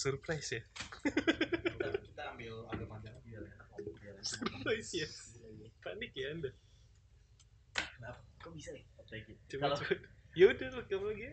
[0.00, 0.62] surprise ya
[1.04, 3.68] kita ambil ambil panjang biar enak
[4.00, 4.24] biar enak.
[4.24, 5.08] surprise ya
[5.84, 6.50] panik ya anda
[7.70, 8.18] Kenapa?
[8.40, 8.82] Kok bisa ya?
[8.98, 9.28] OTG.
[9.46, 9.94] coba Kalau coba
[10.32, 11.24] ya udah rekam lagi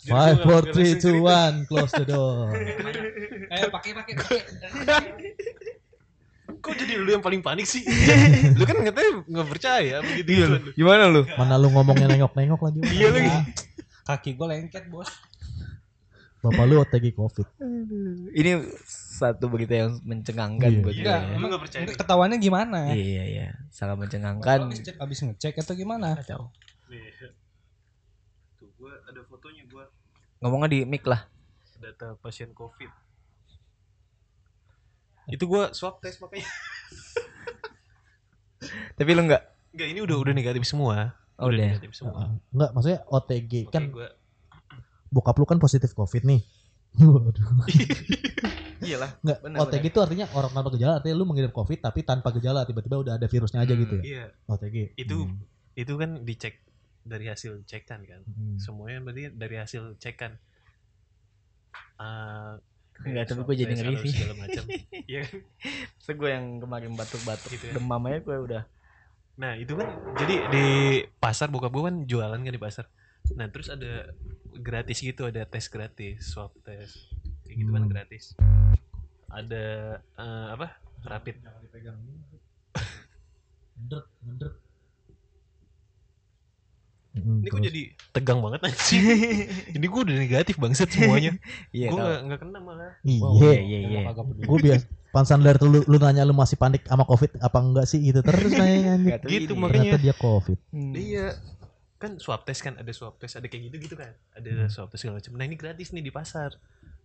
[0.00, 2.48] Five, four, three, two, one, close the door.
[3.52, 4.40] Eh pakai pakai pakai.
[6.60, 7.80] kok jadi lu yang paling panik sih
[8.58, 11.24] lu kan katanya nggak percaya begitu Iya gitu Gimana lu?
[11.34, 12.80] Mana lu ngomongnya nengok-nengok lagi?
[12.92, 13.32] iya lagi
[14.04, 15.08] Kaki gue lengket bos.
[16.40, 17.46] Bapak lu OTG COVID.
[18.32, 18.64] Ini
[19.14, 20.80] satu berita yang mencengangkan Iya.
[20.80, 21.22] buat Iya, gue.
[21.22, 22.78] lu emang nggak percaya enggak ketahuannya gimana?
[22.90, 24.58] Iya iya, sangat mencengangkan.
[24.66, 26.14] Abis, cek- abis ngecek atau gimana?
[26.18, 26.46] Tahu.
[26.88, 27.02] Nih,
[28.56, 29.90] tuh gua ada fotonya gua
[30.38, 31.28] Ngomongnya di mic lah.
[31.76, 32.90] data pasien covid
[35.30, 36.44] itu gua swab test makanya
[38.96, 39.42] Tapi lu enggak.
[39.72, 41.72] enggak ini udah udah negatif semua Oh, udah.
[41.72, 42.36] negatif semua.
[42.50, 44.08] Enggak, maksudnya OTG Oke, kan gua
[45.10, 46.40] bokap lu kan positif COVID nih.
[46.98, 47.46] Waduh.
[48.80, 49.10] Iyalah.
[49.20, 52.64] Enggak, Benar, OTG itu artinya orang tanpa gejala artinya lu mengidap COVID tapi tanpa gejala
[52.64, 54.02] tiba-tiba udah ada virusnya aja gitu ya.
[54.02, 54.96] iya OTG.
[54.96, 55.44] Itu- Hmm.
[55.72, 56.54] itu kan dicek
[57.00, 58.56] dari hasil cekan kan Hmm.
[58.56, 60.36] semuanya berarti dari hasil cekan
[61.94, 62.56] Ah,
[62.98, 64.12] Enggak, tapi gua jadi ngeri sih.
[64.14, 64.64] segala macam
[65.10, 65.40] iya kan?
[65.96, 67.72] So, gue yang kemarin batuk-batuk Gitu ya.
[67.76, 68.62] demam aja gue udah
[69.36, 70.64] Nah itu kan jadi di
[71.14, 72.84] pasar bokap gue kan jualan kan di pasar.
[73.30, 74.10] Nah terus ada
[74.52, 76.90] gratis gitu ada tes gratis swab tes
[77.42, 77.90] kayak gitu kan Hmm.
[77.90, 78.24] gratis.
[79.28, 79.64] Ada
[79.96, 80.66] eh, apa
[81.02, 81.36] rapid.
[81.44, 81.98] Jangan dipegang.
[83.76, 84.54] Ngedrek, ngedrek.
[87.10, 87.82] Mm, Ini gue jadi
[88.14, 89.02] tegang banget anjing.
[89.76, 91.34] Ini gue udah negatif bangsat semuanya.
[91.74, 92.92] Iya gue kalau nggak nggak kena malah.
[93.02, 93.26] Iya.
[93.58, 94.00] Iya iya.
[94.40, 97.98] Gue biasa pansan dari lu, lu nanya lu masih panik sama covid apa enggak sih
[97.98, 99.98] gitu terus nanya Gitu, makanya.
[99.98, 100.94] ternyata dia covid Hmm.
[100.94, 101.34] Iya
[102.00, 105.04] kan swab test kan ada swab test ada kayak gitu gitu kan ada swab test
[105.04, 105.36] segala macam.
[105.36, 106.56] Nah ini gratis nih di pasar.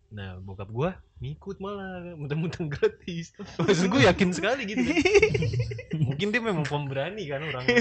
[0.08, 3.36] Nah bokap gue ngikut malah muntah-muntah gratis.
[3.58, 4.96] Maksud gue yakin sekali gitu kan.
[6.06, 7.76] Mungkin dia memang pemberani kan orangnya.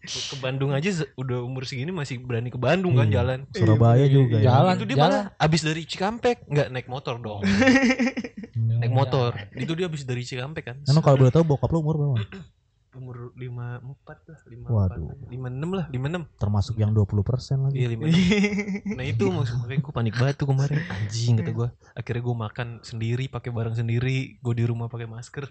[0.00, 3.22] Ke Bandung aja udah umur segini masih berani ke Bandung kan Iya.
[3.22, 3.38] jalan.
[3.52, 4.74] Surabaya juga ya Jalan.
[4.74, 5.06] itu dia jalan.
[5.06, 7.42] malah abis dari Cikampek nggak naik motor dong.
[7.42, 8.78] Hmm.
[8.82, 9.38] naik motor.
[9.52, 10.76] Itu dia abis dari Cikampek kan.
[10.82, 12.18] emang kalau boleh tahu bokap lu umur berapa
[12.96, 14.72] umur 54 lah, 54.
[14.72, 15.08] Waduh.
[15.28, 16.40] 56 lah, 56.
[16.40, 18.96] termasuk yang 20% lagi Iya 56.
[18.96, 21.68] Nah itu maksud makanya gue panik banget tuh kemarin anjing kata gue.
[21.92, 25.44] Akhirnya gue makan sendiri pakai barang sendiri, gue di rumah pakai masker.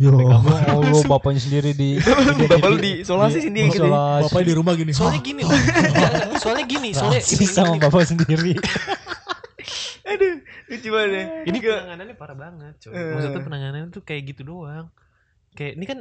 [0.00, 2.00] yo Oh, lu bapaknya sendiri di
[2.52, 3.84] Bapak lu di isolasi sendiri gitu.
[3.84, 3.92] ya?
[3.92, 4.22] isolasi.
[4.28, 5.60] bapaknya di rumah gini Soalnya gini loh.
[6.42, 8.58] Soalnya gini, soalnya Rasis sama bapak sendiri.
[10.02, 11.12] Aduh, lucu banget.
[11.14, 11.24] ya.
[11.46, 12.92] ini penanganannya parah banget, coy.
[12.92, 13.12] Eh.
[13.14, 14.90] Maksudnya penanganannya tuh kayak gitu doang.
[15.54, 15.98] Kayak ini kan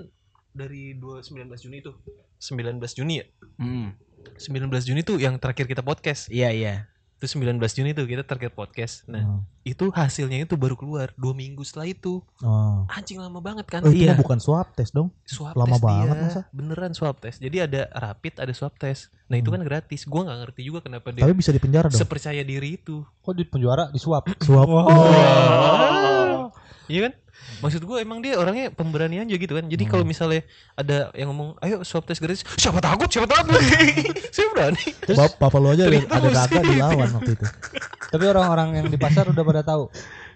[0.51, 1.95] dari 2 19 Juni tuh.
[2.38, 3.25] 19 Juni ya?
[3.57, 3.94] Hmm.
[4.35, 6.28] 19 Juni tuh yang terakhir kita podcast.
[6.28, 6.75] Iya iya.
[7.17, 9.06] Itu 19 Juni tuh kita terakhir podcast.
[9.06, 9.22] Nah,
[9.61, 12.17] itu hasilnya itu baru keluar dua minggu setelah itu.
[12.40, 12.81] oh.
[12.90, 13.79] Anjing lama banget kan?
[13.79, 14.17] Oh, itu Iya.
[14.17, 16.23] bukan swab test dong swab Lama test banget, dia.
[16.23, 16.41] masa?
[16.50, 17.38] Beneran swab test.
[17.38, 19.13] Jadi ada rapid, ada swab test.
[19.29, 19.56] Nah, itu Hmm.
[19.56, 20.01] kan gratis.
[20.03, 23.06] Gua nggak ngerti juga kenapa dia tapi bisa dipenjara dong sepercaya diri itu.
[23.22, 24.25] Kok di penjara disuap?
[24.41, 24.66] swab
[26.91, 27.13] Iya kan?
[27.63, 29.66] Maksud gua emang dia orangnya pemberani aja gitu kan.
[29.66, 30.44] Jadi kalau misalnya
[30.75, 33.07] ada yang ngomong, "Ayo swab test gratis." Siapa takut?
[33.07, 33.57] Siapa takut?
[34.35, 34.84] Saya berani.
[35.16, 37.46] Bap- bapak lu aja ada, ada kagak dilawan waktu itu
[38.12, 39.88] Tapi orang-orang yang di pasar udah pada tahu.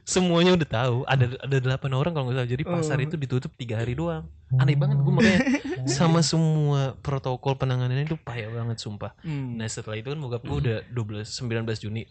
[0.06, 0.98] Semuanya udah tahu.
[1.06, 2.50] Ada ada delapan orang kalau nggak salah.
[2.50, 4.26] Jadi pasar itu ditutup tiga hari doang.
[4.56, 5.42] Aneh banget gue makanya
[5.98, 9.12] sama semua protokol penanganannya itu payah banget sumpah.
[9.26, 9.58] Hmm.
[9.60, 12.06] Nah setelah itu kan bokap gue udah 12 19 Juni.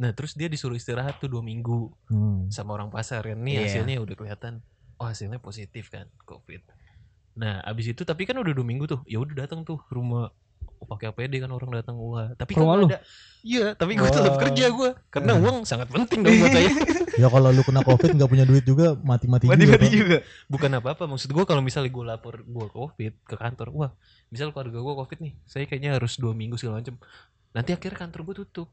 [0.00, 2.48] Nah terus dia disuruh istirahat tuh dua minggu Hmm.
[2.48, 3.36] sama orang pasar kan.
[3.36, 3.68] Nih Iya.
[3.68, 4.64] hasilnya udah kelihatan.
[4.96, 6.64] Oh hasilnya positif kan COVID.
[7.36, 9.00] Nah abis itu tapi kan udah dua minggu tuh.
[9.04, 10.32] Ya udah datang tuh rumah.
[10.80, 12.32] Oh, pakai APD kan orang datang wah.
[12.32, 13.04] Tapi kan ada.
[13.40, 14.40] Iya tapi gue tetap Wah.
[14.40, 14.90] kerja gue.
[15.08, 16.72] Karena uang sangat penting dong buat saya.
[17.20, 19.92] ya kalau lu kena covid nggak punya duit juga mati-mati juga Mati-mati Pak.
[19.92, 20.18] juga.
[20.48, 21.04] Bukan apa-apa.
[21.04, 23.68] Maksud gue kalau misalnya gue lapor gue COVID ke kantor.
[23.76, 23.90] Wah
[24.28, 25.32] misal keluarga gue COVID nih.
[25.44, 26.96] Saya kayaknya harus dua minggu segala macem.
[27.52, 28.68] Nanti akhirnya kantor gue tutup.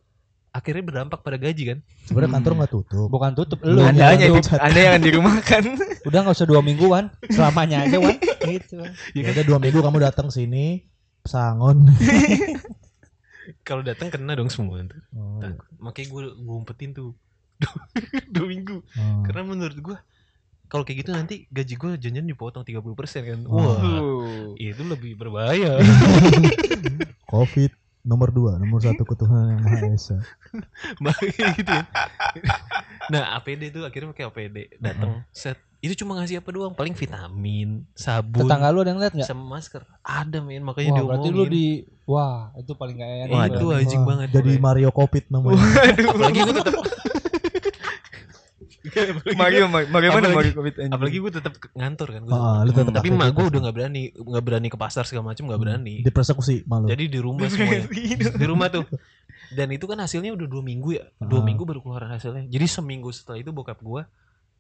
[0.58, 1.80] Akhirnya berdampak pada gaji kan.
[2.04, 2.60] sebenarnya kantor Hmm.
[2.60, 3.78] nggak tutup Bukan tutup Lu.
[3.80, 4.58] Anda hanya di, tutup.
[4.58, 5.64] Anda yang dirumahkan.
[6.10, 7.14] Udah nggak usah dua minggu Wan.
[7.28, 8.18] Selamanya aja Wan.
[8.48, 8.80] Gitu.
[9.12, 10.88] ya udah dua minggu kamu datang sini
[11.22, 11.92] sangon
[13.68, 14.80] Kalau datang kena dong semua.
[14.82, 15.04] ntar.
[15.12, 15.44] oh.
[15.78, 17.12] Makanya gue gue umpetin tuh
[18.32, 18.80] dua minggu.
[18.82, 19.22] oh.
[19.24, 19.98] Karena menurut gue
[20.68, 22.84] kalau kayak gitu nanti gaji gue janjian dipotong 30%
[23.24, 23.40] kan.
[23.46, 24.52] Wah, Uh.
[24.56, 25.80] itu lebih berbahaya.
[27.26, 27.72] covid
[28.02, 30.18] nomor dua nomor satu ketuhanan yang maha esa
[31.04, 31.84] Makanya gitu ya.
[33.08, 34.58] Nah, APD tuh akhirnya pakai APD.
[34.84, 39.14] Datang set itu cuma ngasih apa doang paling vitamin sabun Tetangga lu ada yang lihat
[39.14, 39.30] nggak?
[39.30, 41.68] sama masker ada men makanya Wah, dia berarti lu di
[42.10, 43.32] wah, itu paling gak enak.
[43.32, 44.52] Wah, itu anjing banget Jadi.
[44.58, 45.62] Mario Covid namanya.
[45.94, 46.76] apalagi gue tetap
[49.34, 50.94] Mario Mario Mario mana Apalagi- Mario Covid anjing?
[50.94, 52.34] apalagi gue tetap ngantor kan gua.
[52.34, 55.44] Ah, lu tetap tapi mak gue udah nggak berani nggak berani ke pasar segala macam
[55.46, 55.96] nggak berani.
[56.02, 56.86] Dipersekusi malu.
[56.86, 57.86] jadi di rumah semuanya.
[58.40, 58.86] Di rumah tuh.
[59.50, 61.06] Dan itu kan hasilnya udah dua minggu ya.
[61.18, 61.46] Dua Ah.
[61.46, 62.46] minggu baru keluar hasilnya.
[62.46, 64.04] Jadi seminggu setelah itu bokap gue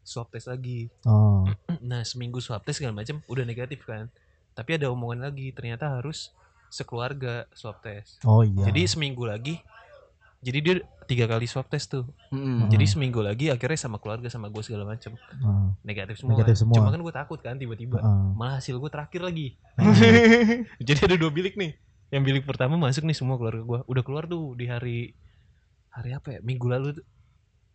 [0.01, 0.87] swab test lagi.
[1.03, 1.43] Oh.
[1.83, 4.07] nah seminggu swab test segala macam udah negatif kan.
[4.51, 6.31] Tapi ada omongan lagi ternyata harus
[6.67, 8.19] sekeluarga swab test.
[8.21, 8.67] Oh iya.
[8.67, 9.59] jadi seminggu lagi
[10.47, 12.07] jadi dia tiga kali swab test tuh.
[12.29, 12.67] Mm-mm.
[12.67, 16.31] jadi seminggu lagi akhirnya sama keluarga sama gue segala macam Ah, negatif semua.
[16.33, 16.75] Negatif semua.
[16.75, 17.99] cuma kan gue takut kan tiba-tiba.
[17.99, 18.31] Ah.
[18.31, 19.59] malah hasil gue terakhir lagi.
[20.87, 21.75] Jadi ada dua bilik nih.
[22.07, 25.11] Yang bilik pertama masuk nih semua keluarga gue udah keluar tuh di hari
[25.89, 26.39] hari apa ya?
[26.39, 27.05] Minggu lalu tuh.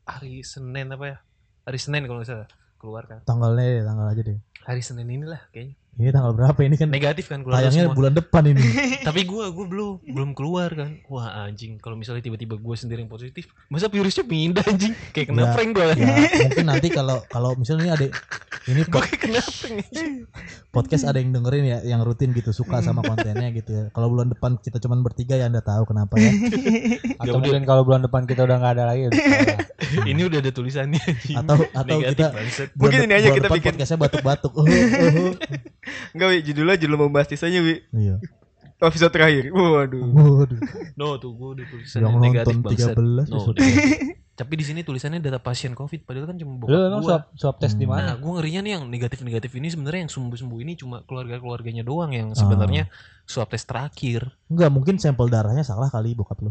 [0.03, 1.17] hari senin apa ya?
[1.63, 2.49] Hari senin kalau nggak salah.
[2.75, 3.21] Keluar kan.
[3.23, 4.39] Tanggalnya deh, tanggal aja deh.
[4.63, 6.89] hari senin inilah kayaknya Ini tanggal berapa ini kan?
[6.89, 8.65] negatif kan keluar Tayangnya semua bulan depan ini.
[9.07, 13.11] tapi gue gue belum belum keluar kan wah anjing kalau misalnya tiba-tiba gue sendiri yang
[13.11, 15.95] positif masa virusnya pindah anjing kayak kena Ya, prank gue ya,
[16.39, 18.07] mungkin nanti kalau kalau misalnya ini ada
[18.65, 19.77] ini pod- kena prank
[20.71, 23.85] podcast ada yang dengerin ya yang rutin gitu suka sama kontennya gitu ya.
[23.91, 26.33] Kalau bulan depan kita cuman bertiga ya Anda tahu kenapa ya.
[27.21, 29.03] Atau Ya mungkin kalau bulan depan kita udah nggak ada lagi.
[29.11, 29.61] salah.
[30.09, 31.03] ini udah ada tulisannya.
[31.37, 32.27] Atau atau Negatif, kita
[32.73, 33.69] Mungkin ini aja kita depan bikin.
[33.69, 34.53] podcastnya batuk-batuk.
[36.13, 37.83] Enggak, Wi, judulnya judul membahas sisanya, Wi.
[37.91, 38.17] Iya.
[38.79, 39.51] Episode terakhir.
[39.51, 40.03] Waduh.
[40.11, 40.59] Waduh.
[40.95, 42.95] No tuh gue udah tulisannya Yang negatif nonton bangsat.
[42.95, 43.39] 13 No.
[44.33, 47.07] Tapi di sini tulisannya data pasien COVID padahal kan cuma Lu bokap emang gua.
[47.07, 47.95] swab swab test di Hmm.
[47.95, 48.13] Nah, mana?
[48.17, 52.17] gue ngerinya nih yang negatif-negatif ini sebenarnya yang sembuh-sembuh ini cuma keluarga-keluarganya doang Ah.
[52.17, 52.89] yang sebenarnya
[53.23, 54.35] swab test terakhir.
[54.49, 56.51] Enggak, mungkin sampel darahnya salah kali bokap lu.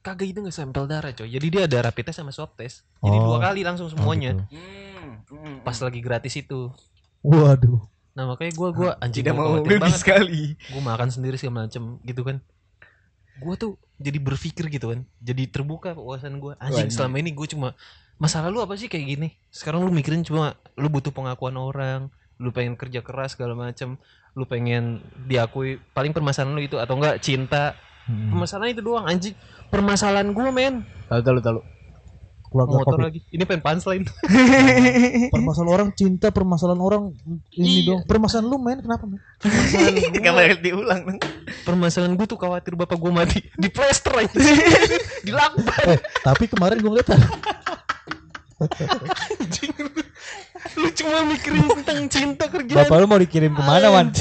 [0.00, 1.30] Kagak itu nggak sampel darah coy.
[1.30, 2.84] Jadi dia ada rapid test sama swab test.
[2.98, 3.24] Jadi Oh.
[3.24, 4.36] dua kali langsung semuanya.
[4.36, 5.32] Oh, gitu.
[5.32, 6.68] Hmm, Pas lagi gratis itu.
[7.22, 7.80] Waduh.
[8.14, 9.98] Nah makanya gue gua anjing Tidak mau rugi banget.
[9.98, 10.54] sekali.
[10.70, 12.38] Gue makan sendiri segala macem gitu kan.
[13.42, 15.02] Gue tuh jadi berpikir gitu kan.
[15.18, 16.54] Jadi terbuka wawasan gue.
[16.62, 16.94] Anjing Waduh.
[16.94, 17.74] selama ini gue cuma
[18.16, 19.28] masalah lu apa sih kayak gini?
[19.50, 22.06] Sekarang lu mikirin cuma lu butuh pengakuan orang,
[22.38, 23.98] lu pengen kerja keras segala macem,
[24.38, 25.82] lu pengen diakui.
[25.90, 27.74] Paling permasalahan lu itu atau enggak cinta.
[28.06, 28.30] Hmm.
[28.30, 29.34] Permasalahan itu doang anjing.
[29.74, 30.86] Permasalahan gue men.
[31.10, 31.58] Tahu tahu tahu.
[32.54, 33.06] Keluarga Motor Covid.
[33.10, 33.20] lagi.
[33.28, 34.04] Ini pengen punchline.
[35.34, 37.02] Permasalahan orang cinta, permasalahan orang
[37.50, 37.88] ini Iya.
[37.90, 38.00] dong.
[38.06, 39.04] Permasalahan lu main kenapa?
[39.04, 39.18] Men?
[39.42, 41.00] Permasalahan diulang.
[41.02, 41.18] dong.
[41.66, 44.38] Permasalahan gue tuh khawatir bapak gue mati di plaster aja.
[45.26, 45.84] Dilakban.
[45.90, 47.10] Eh, tapi kemarin gue ngeliat
[48.62, 49.90] Anjing lu.
[50.78, 52.86] Lu cuma mikirin tentang cinta kerjaan.
[52.86, 54.14] Bapak lu mau dikirim ke mana, Wan?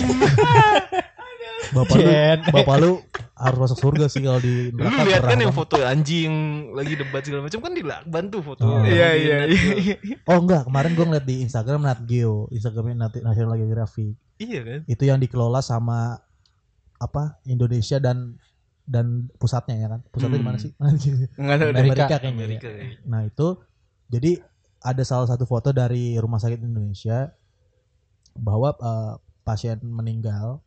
[1.71, 2.11] Bapak lu,
[2.51, 2.91] bapak lu
[3.33, 6.31] harus masuk surga sih kalau di Lu lihat kan yang foto anjing
[6.75, 8.63] lagi debat segala macam kan dilakban tuh foto.
[8.67, 8.83] Oh.
[8.83, 9.95] Iya iya iya.
[10.27, 14.19] Oh enggak, kemarin gue ngeliat di Instagram Nat Geo, Instagramnya Nat National Geographic.
[14.37, 14.79] Iya kan?
[14.89, 16.19] Itu yang dikelola sama
[16.97, 18.35] apa Indonesia dan
[18.83, 20.01] dan pusatnya ya kan?
[20.11, 20.65] Pusatnya di mana Hmm.
[20.67, 20.71] sih?
[20.99, 21.09] Di
[21.39, 21.79] Amerika.
[21.79, 22.27] Amerika kayaknya.
[22.27, 22.45] ya.
[22.47, 22.97] Amerika kayaknya.
[23.07, 23.47] Nah itu
[24.11, 24.31] jadi
[24.83, 27.31] ada salah satu foto dari rumah sakit Indonesia
[28.35, 29.13] bahwa eh,
[29.43, 30.59] pasien meninggal,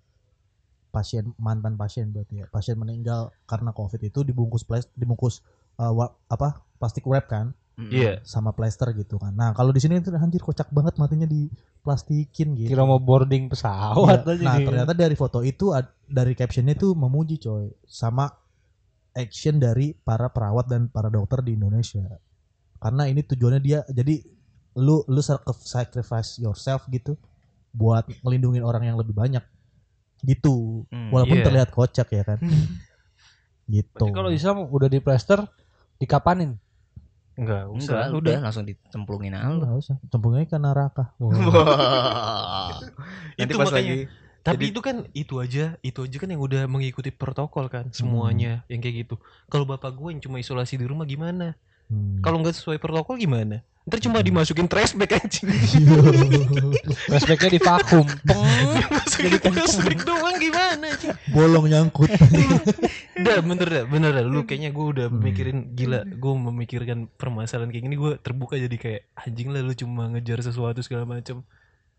[0.97, 5.45] pasien mantan pasien berarti ya, pasien meninggal karena COVID itu dibungkus plas, dibungkus
[5.77, 8.25] wa- apa plastik wrap kan, Iya.
[8.25, 9.37] sama plester gitu kan.
[9.37, 12.73] Nah kalau di sini tuh anjir kocak banget matinya diplastikin gitu.
[12.73, 14.33] Kira mau boarding pesawat Iya.
[14.33, 15.77] aja Nah di- ternyata dari foto itu
[16.09, 18.33] dari captionnya tuh memuji coy sama
[19.13, 22.05] action dari para perawat dan para dokter di Indonesia.
[22.77, 24.25] Karena ini tujuannya dia jadi
[24.77, 27.17] lu lu sac- sacrifice yourself gitu
[27.73, 29.41] buat ngelindungin orang yang lebih banyak
[30.23, 30.87] gitu.
[30.89, 31.45] Hmm, Walaupun iya.
[31.45, 32.39] terlihat kocak ya kan.
[33.67, 33.99] gitu.
[33.99, 35.43] Berarti kalau Islam udah di plaster
[35.99, 36.55] dikapanin.
[37.37, 38.09] Enggak usah.
[38.09, 39.61] Enggak, udah langsung dicemplungin aja lu.
[39.61, 41.13] Nggak usah, cembungnya ke neraka.
[43.37, 43.77] Nanti Itu pas makanya.
[43.77, 43.97] lagi
[44.47, 48.63] Tapi Jadi- itu kan itu aja, itu aja kan yang udah mengikuti protokol kan semuanya
[48.71, 49.19] yang kayak gitu.
[49.51, 51.59] Kalau bapak gue yang cuma isolasi di rumah gimana?
[51.87, 52.19] Hmm.
[52.23, 53.63] Kalau nggak sesuai protokol gimana?
[53.87, 55.47] Ntar cuma dimasukin trash bag anjing.
[57.07, 58.03] Flashbacknya di vakum.
[58.99, 61.15] Masukin trash bag doang gimana anjing?
[61.31, 62.11] Bolong nyangkut.
[63.27, 64.27] Dah bener dah, bener dah.
[64.27, 66.03] Lu kayaknya gue udah mikirin gila.
[66.03, 70.83] Gue memikirkan permasalahan kayak gini gue terbuka jadi kayak anjing lah lu cuma ngejar sesuatu
[70.83, 71.47] segala macam.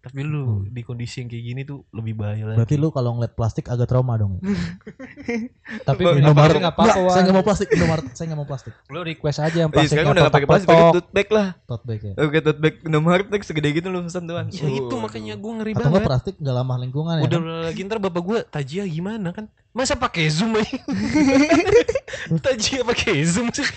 [0.08, 0.72] Tapi lu Hmm.
[0.72, 2.58] di kondisi yang kayak gini tuh lebih bahaya lagi.
[2.58, 4.40] Berarti lu kalau ngeliat plastik agak trauma dong.
[4.40, 4.48] ya?
[5.88, 7.22] Tapi Indomaret Indomaret nggak apa-apa, saya Wan.
[7.22, 10.10] nggak mau plastik Indomaret saya nggak mau plastik Lu request aja yang Iya, plastiknya sekarang
[10.10, 11.48] udah gak pakai plastik, pakai tote bag lah.
[11.62, 14.46] tote bag ya Oke, tote bag Indomaret tuh segede gitu lu pesan tuan.
[14.50, 16.02] Ya itu makanya gue ngeri atau banget.
[16.06, 17.66] plastik nggak ramah lingkungan ya Udah kan?
[17.68, 19.46] lagi ntar bapak gue tajia gimana kan?
[19.70, 20.74] Masa pakai zoom aja?
[22.42, 23.68] tajia pakai zoom sih?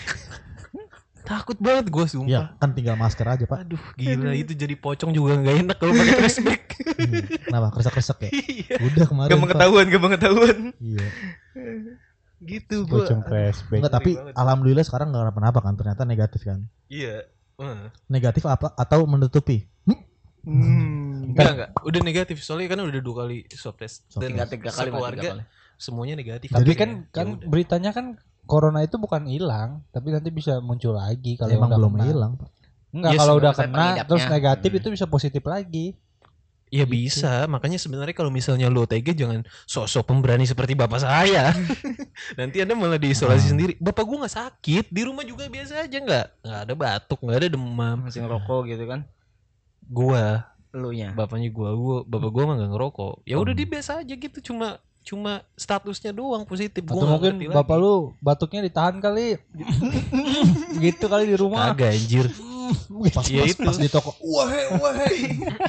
[1.31, 2.27] Takut banget gue sumpah.
[2.29, 5.95] ya kan tinggal masker aja pak Aduh gila itu jadi pocong juga nggak enak kalau
[5.95, 6.63] pakai flashback.
[6.91, 8.77] Hmm, kenapa kresek kresek ya Iya.
[8.83, 9.45] udah kemarin Gak Pak.
[9.47, 10.57] pengetahuan, gak pengetahuan.
[10.77, 11.07] iya
[12.41, 12.93] gitu gue.
[12.99, 13.79] Pocong flashback.
[13.79, 14.35] Enggak, tapi banget.
[14.35, 17.29] alhamdulillah sekarang nggak kenapa-napa kan ternyata negatif kan Iya.
[17.55, 17.93] Wah.
[18.07, 19.69] negatif apa atau menutupi
[20.41, 21.29] Hmm.
[21.31, 21.69] Enggak enggak.
[21.83, 24.09] Udah negatif soalnya kan udah dua kali swab test.
[24.11, 25.45] Dan Tiga, tiga kali, tiga kali.
[25.77, 26.49] semuanya negatif.
[26.49, 27.45] Tapi Jadi kan Ya kan udah.
[27.47, 28.07] beritanya kan
[28.51, 32.05] corona itu bukan hilang, tapi nanti bisa muncul lagi kalau emang udah belum kena.
[32.05, 32.33] hilang
[32.91, 34.03] Enggak, Iya, kalau udah kena pengidapnya.
[34.05, 34.79] terus negatif Hmm.
[34.83, 35.87] itu bisa positif lagi.
[36.69, 36.91] Ya Gitu.
[36.93, 41.51] bisa, makanya sebenarnya kalau misalnya lo OTG jangan sosok pemberani seperti bapak saya.
[42.39, 43.51] Nanti anda malah diisolasi Ah.
[43.51, 43.73] sendiri.
[43.77, 47.49] Bapak gua nggak sakit, di rumah juga biasa aja nggak, nggak ada batuk, nggak ada
[47.49, 47.97] demam.
[48.03, 49.01] Masih ngerokok gitu kan.
[49.83, 51.11] Gua, Lu nya.
[51.11, 53.15] bapaknya gua, gua bapak gua mah nggak ngerokok.
[53.23, 53.61] Ya udah Hmm.
[53.61, 56.83] dia biasa aja gitu, cuma cuma statusnya doang positif.
[56.83, 57.83] Atau Gua mungkin bapak lagi.
[57.83, 59.41] lu batuknya ditahan kali.
[60.85, 61.73] gitu kali di rumah.
[61.73, 62.27] kagak anjir.
[63.11, 63.63] pas, Iya pas, itu.
[63.67, 65.17] pas di toko wahai wahai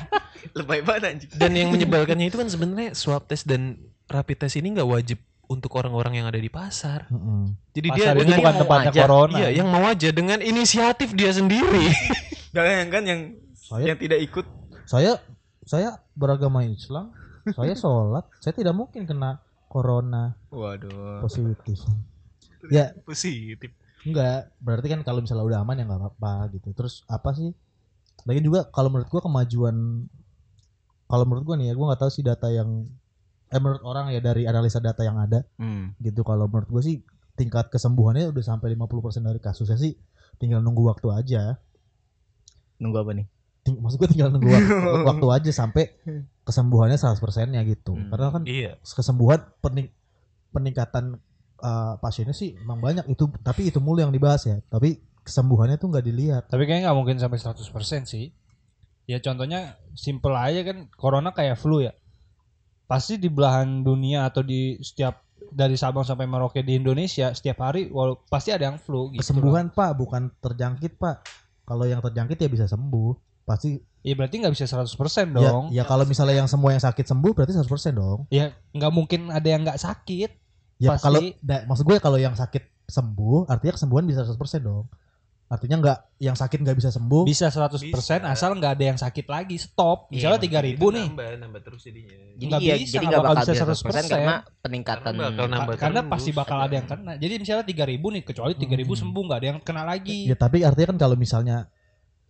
[0.58, 1.30] Lebay banget anjing.
[1.34, 5.72] Dan yang menyebalkannya itu kan sebenarnya swab test dan rapid test ini nggak wajib untuk
[5.74, 7.08] orang-orang yang ada di pasar.
[7.08, 7.56] Mm-mm.
[7.72, 9.02] Jadi Pasar dia itu dengan bukan tempatnya aja.
[9.02, 9.38] corona.
[9.38, 11.92] Iya, yang mau aja dengan inisiatif dia sendiri.
[12.56, 13.22] Jangan yang kan yang
[13.56, 14.46] saya yang tidak ikut.
[14.84, 15.24] saya
[15.64, 17.16] saya beragama Islam
[17.50, 21.22] saya sholat saya tidak mungkin kena corona Waduh.
[21.22, 21.82] positif
[22.70, 23.72] ya Positif.
[24.02, 27.50] enggak berarti kan kalau misalnya udah aman ya nggak apa-apa gitu terus apa sih
[28.24, 30.06] lagi juga kalau menurut gua kemajuan
[31.06, 32.86] kalau menurut gua nih ya gua nggak tahu sih data yang
[33.48, 35.94] eh menurut orang ya dari analisa data yang ada Hmm.
[35.98, 37.02] gitu kalau menurut gua sih
[37.34, 39.98] tingkat kesembuhannya udah sampai 50% dari kasusnya sih
[40.38, 41.58] tinggal nunggu waktu aja
[42.78, 43.28] Nunggu apa nih?
[43.62, 44.74] Ting- maksud gue tinggal nunggu waktu,
[45.10, 45.94] waktu aja sampai
[46.41, 48.10] kesembuhannya 100% nya gitu Hmm.
[48.10, 48.82] karena kan Iya.
[48.82, 49.94] kesembuhan pening-
[50.50, 51.22] peningkatan
[51.58, 55.88] uh, pasiennya sih emang banyak itu tapi itu mulu yang dibahas ya tapi kesembuhannya tuh
[55.88, 57.62] nggak dilihat Tapi kayaknya nggak mungkin sampai 100%
[58.03, 58.34] sih.
[59.06, 61.94] Ya contohnya simple aja kan corona kayak flu ya.
[62.86, 67.88] Pasti di belahan dunia atau di setiap dari Sabang sampai Merauke di Indonesia setiap hari
[67.88, 69.22] walau pasti ada yang flu gitu.
[69.22, 71.22] kesembuhan pak bukan terjangkit pak
[71.63, 73.12] kalau yang terjangkit ya bisa sembuh
[73.51, 74.98] pasti Ya berarti nggak bisa 100%
[75.29, 75.65] ya, dong.
[75.70, 79.46] ya kalau misalnya yang semua yang sakit sembuh berarti 100% dong Ya nggak mungkin ada
[79.46, 80.29] yang nggak sakit.
[80.77, 81.03] ya Pasti.
[81.03, 84.89] kalau nah, maksud gue kalau yang sakit sembuh artinya kesembuhan bisa 100% dong
[85.46, 88.24] artinya nggak yang sakit nggak bisa sembuh Bisa 100% Bisa.
[88.24, 89.60] asal nggak ada yang sakit lagi.
[89.60, 90.08] Stop.
[90.08, 91.08] Misalnya Iya, tiga ribu Itu nih.
[91.12, 92.15] Nambah, nambah terus jadinya.
[92.34, 95.03] Jadi Nggak iya, bisa, jadi nggak nggak bakal bakal bisa bisa 100% 100% karena peningkatan
[95.03, 96.12] Karena bakal nambah Karena terus.
[96.15, 97.12] pasti bakal ada yang kena.
[97.20, 99.01] Jadi misalnya tiga ribu nih, kecuali tiga ribu Hmm.
[99.03, 100.17] sembuh nggak ada yang kena lagi.
[100.24, 101.67] Ya tapi artinya kan kalau misalnya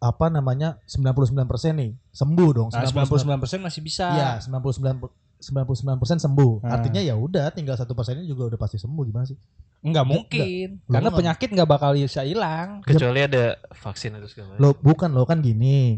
[0.02, 2.70] apa namanya 99% nih sembuh dong.
[2.74, 4.10] Nah, 99% masih bisa.
[4.10, 4.98] Iya, 99
[5.42, 6.66] 99% sembuh.
[6.66, 6.74] Nah.
[6.78, 9.38] Artinya ya udah tinggal satu persennya juga udah pasti sembuh gimana sih?
[9.82, 10.68] Enggak Nggak, mungkin.
[10.86, 12.86] Lu Karena nggak- penyakit nggak bakal bisa hilang.
[12.86, 14.62] Kecuali ada vaksin atau segala macam.
[14.62, 15.98] Lo bukan lo kan gini.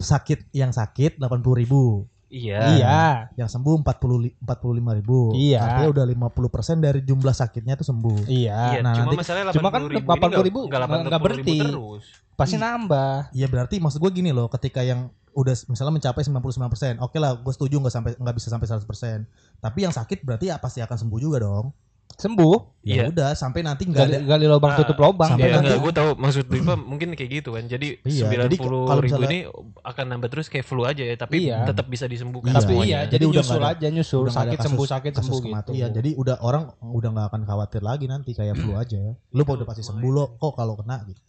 [0.00, 2.04] Sakit yang sakit 80 ribu,
[2.34, 2.60] Iya.
[2.74, 3.02] Iya.
[3.36, 5.30] yang sembuh 40 li- 45 ribu.
[5.32, 5.62] Iya.
[5.62, 8.26] Artinya udah 50% dari jumlah sakitnya tuh sembuh.
[8.26, 8.58] Iya.
[8.74, 11.58] Iya, Nah, cuma nanti- masalahnya cuma kan 80.000 ini 80.000 nggak- nggak nggak 80.000 berhenti.
[11.60, 12.04] terus.
[12.34, 13.14] Pasti nambah.
[13.30, 17.52] Ya berarti maksud gue gini loh, ketika yang udah misalnya mencapai 99%, oke lah, gue
[17.52, 19.26] setuju nggak sampai nggak bisa sampai 100%.
[19.58, 21.70] Tapi yang sakit berarti ya pasti akan sembuh juga dong.
[22.14, 22.78] Sembuh.
[22.84, 23.04] Ya Iya.
[23.10, 25.34] udah sampai nanti nggak ada Gali, gali lubang Ah, tutup lubang.
[25.34, 27.64] sampai Iya, nanti- enggak, gue tahu maksud Diva mungkin kayak gitu kan.
[27.64, 29.38] Jadi Iya, sembilan jadi puluh ribu misalnya- ini
[29.82, 31.64] akan nambah terus kayak flu aja ya, tapi Iya.
[31.64, 32.86] tetap bisa disembuhkan Iya, Tapi semuanya.
[32.86, 35.40] iya, Jadi jadi udah nyusul ada- aja nyusul udah sakit kasus- sembuh sakit kasus sembuh
[35.40, 35.48] gitu.
[35.48, 35.90] kematian.
[35.90, 39.00] Jadi udah orang udah nggak akan khawatir lagi nanti kayak flu aja.
[39.32, 41.20] Lu Itu udah pasti sembuh lo kok kalau kena gitu.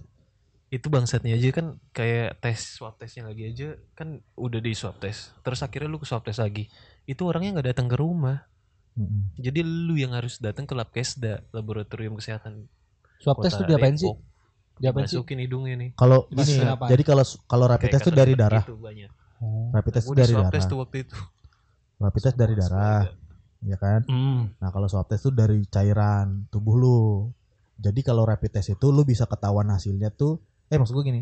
[0.65, 5.31] itu bangsatnya aja kan kayak tes swab testnya lagi aja kan udah di swab test
[5.39, 6.67] terus akhirnya lu ke swab test lagi
[7.05, 8.43] itu orangnya nggak datang ke rumah
[8.95, 9.35] Mm-mm.
[9.35, 12.65] jadi lu yang harus datang ke labkesda laboratorium kesehatan
[13.17, 14.07] Swab test tuh diapain sih?
[14.75, 15.15] Diapain sih?
[15.15, 16.89] dimasukin hidungnya nih Kalau gini, apaan?
[16.89, 18.63] jadi kalau kalau rapid Kayak test itu kasus dari darah.
[18.63, 19.67] itu banyak Oh.
[19.69, 20.53] Rapid test di dari swab darah.
[20.53, 21.15] test tuh waktu itu
[21.95, 23.03] Rapid test dari darah,
[23.61, 23.99] ya kan?
[24.05, 24.51] Hmm.
[24.53, 26.99] Nah, kalau swab test itu dari cairan tubuh lu.
[27.75, 31.21] Jadi kalau rapid test itu lu bisa ketahuan hasilnya tuh eh maksud gue gini.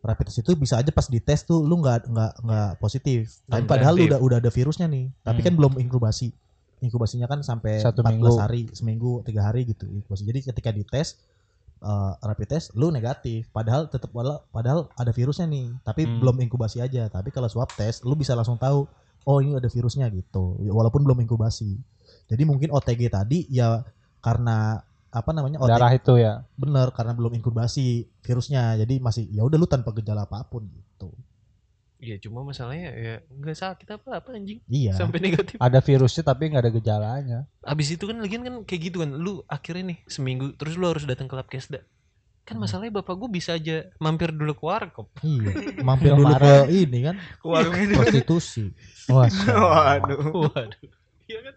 [0.00, 3.38] Rapid test itu bisa aja pas dites tuh lu nggak nggak nggak positif.
[3.44, 5.14] Tapi padahal lu udah udah ada virusnya nih.
[5.20, 5.46] Tapi Hmm.
[5.46, 6.34] kan belum inkubasi.
[6.84, 8.28] Inkubasinya kan sampai Satu 14 minggu.
[8.36, 10.22] hari, seminggu, tiga hari gitu inkubasi.
[10.22, 11.16] Jadi ketika dites
[11.80, 16.16] eh, rapid test lu negatif padahal tetap padahal, padahal ada virusnya nih tapi Hmm.
[16.18, 18.88] belum inkubasi aja tapi kalau swab test lu bisa langsung tahu
[19.22, 21.76] oh ini ada virusnya gitu Ya, walaupun belum inkubasi
[22.24, 23.84] jadi mungkin OTG tadi ya
[24.18, 26.40] karena apa namanya OTG Darah itu ya.
[26.54, 27.86] bener karena belum inkubasi
[28.18, 31.12] virusnya jadi masih ya udah lu tanpa gejala apa pun gitu
[32.04, 34.60] Iya cuma masalahnya ya nggak sakit apa apa anjing?
[34.68, 34.92] Iya.
[34.92, 35.56] Sampai negatif.
[35.56, 37.38] Ada virusnya tapi nggak ada gejalanya.
[37.64, 41.08] abis itu kan lagian kan kayak gitu kan lu akhirnya nih seminggu terus lu harus
[41.08, 41.80] datang ke labkesda
[42.44, 45.08] kan masalahnya bapak gue bisa aja mampir dulu ke warkop.
[45.24, 45.48] Iya,
[45.88, 48.68] mampir dulu ke ini kan prostitusi.
[49.08, 50.52] Wah, Waduh.
[50.52, 50.88] waduh.
[51.24, 51.54] Iya kan?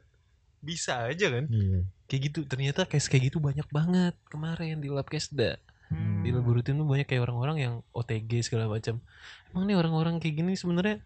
[0.63, 1.45] Bisa aja kan?
[1.51, 1.83] Iya.
[2.07, 6.19] kayak gitu ternyata case kayak gitu banyak banget kemarin di lab kesda Hmm.
[6.19, 8.99] di lab rutin tuh banyak kayak orang-orang yang OTG segala macam
[9.49, 10.99] emang nih orang-orang kayak gini sebenarnya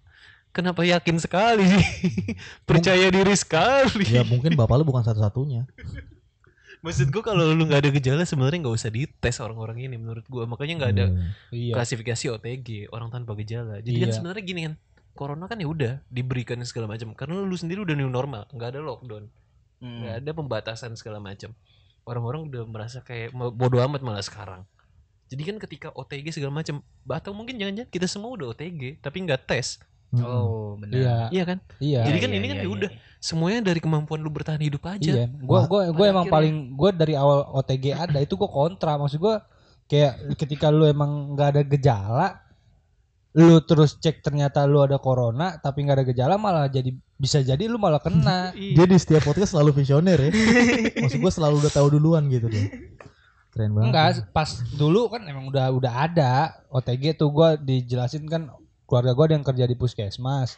[0.50, 1.86] kenapa yakin sekali sih
[2.70, 5.70] percaya diri sekali Ya mungkin bapak lu bukan satu-satunya.
[6.82, 10.50] maksud gua kalau lu nggak ada gejala sebenarnya nggak usah dites orang-orang ini menurut gua
[10.50, 11.14] makanya nggak ada Iya.
[11.54, 11.74] Iya.
[11.78, 14.16] klasifikasi OTG orang tanpa gejala jadi kan Iya.
[14.18, 14.74] sebenarnya gini kan
[15.14, 18.82] corona kan ya udah diberikan segala macam karena lu sendiri udah new normal nggak ada
[18.82, 19.30] lockdown
[19.78, 19.98] Hmm.
[20.00, 21.54] nggak ada pembatasan segala macam
[22.04, 24.62] orang-orang udah merasa kayak mau- bodo amat malah sekarang
[25.28, 29.46] jadi kan ketika OTG segala macam atau mungkin jangan-jangan kita semua udah OTG tapi nggak
[29.46, 29.80] tes.
[30.12, 30.92] Oh, benar.
[30.92, 31.16] Iya.
[31.32, 32.04] iya kan Iya.
[32.04, 32.76] Jadi Iya, kan iya, ini kan iya, ya iya.
[32.76, 36.56] udah semuanya dari kemampuan lu bertahan hidup aja Iya, gua gua gua emang akhirnya- paling
[36.76, 39.00] gua dari awal OTG ada itu gua kontra.
[39.00, 39.40] Maksud gua
[39.88, 42.28] kayak ketika lu emang nggak ada gejala,
[43.32, 47.70] lu terus cek ternyata lu ada corona tapi nggak ada gejala malah jadi bisa jadi
[47.70, 48.50] lu malah kena.
[48.58, 48.82] Iya.
[48.82, 50.32] Dia di setiap podcast selalu visioner ya.
[51.06, 52.98] Maksud gue selalu udah tahu duluan gitu deh.
[53.54, 53.88] Keren banget.
[53.94, 58.48] Enggak, pas dulu kan emang udah udah ada OTG tuh gua dijelasin kan
[58.88, 60.56] keluarga gua ada yang kerja di puskesmas.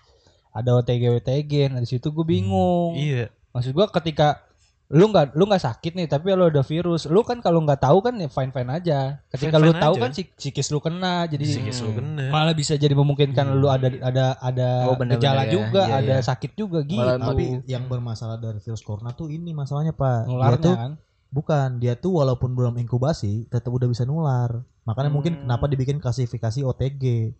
[0.53, 2.93] Ada OTG OTG, nah di situ gue bingung.
[2.93, 4.45] iya Maksud gua ketika
[4.89, 7.97] lu nggak lu nggak sakit nih tapi lu ada virus lu kan kalau nggak tahu
[7.99, 10.01] kan ya fine fine aja ketika lu Fine-fine tahu aja.
[10.01, 14.25] kan psikis lu kena jadi psikis lu kena malah bisa jadi memungkinkan lu ada ada
[14.37, 15.51] ada Oh, bener-bener gejala ya.
[15.51, 16.21] juga Iya, ada iya.
[16.21, 20.27] sakit juga gitu Malah Tapi yang bermasalah dari virus corona tuh ini masalahnya Pak.
[20.27, 20.91] Nularnya tuh kan
[21.31, 24.61] bukan, dia tuh walaupun belum inkubasi tetap udah bisa nular.
[24.83, 25.41] Makanya mungkin Hmm.
[25.47, 27.33] kenapa dibikin klasifikasi OTG.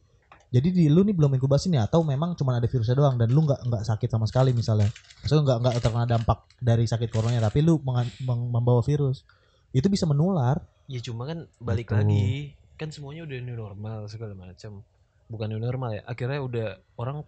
[0.53, 3.41] Jadi di lu nih belum inkubasi nih atau memang cuma ada virusnya doang dan lu
[3.41, 4.85] nggak nggak sakit sama sekali misalnya.
[5.19, 7.81] Maksudnya nggak nggak terkena dampak dari sakit coronanya tapi lu
[8.21, 9.25] membawa virus.
[9.73, 10.61] Itu bisa menular.
[10.83, 11.95] ya cuma kan balik Gitu.
[11.95, 12.27] lagi
[12.75, 14.83] kan semuanya udah new normal segala macam
[15.25, 17.23] bukan new normal ya akhirnya udah orang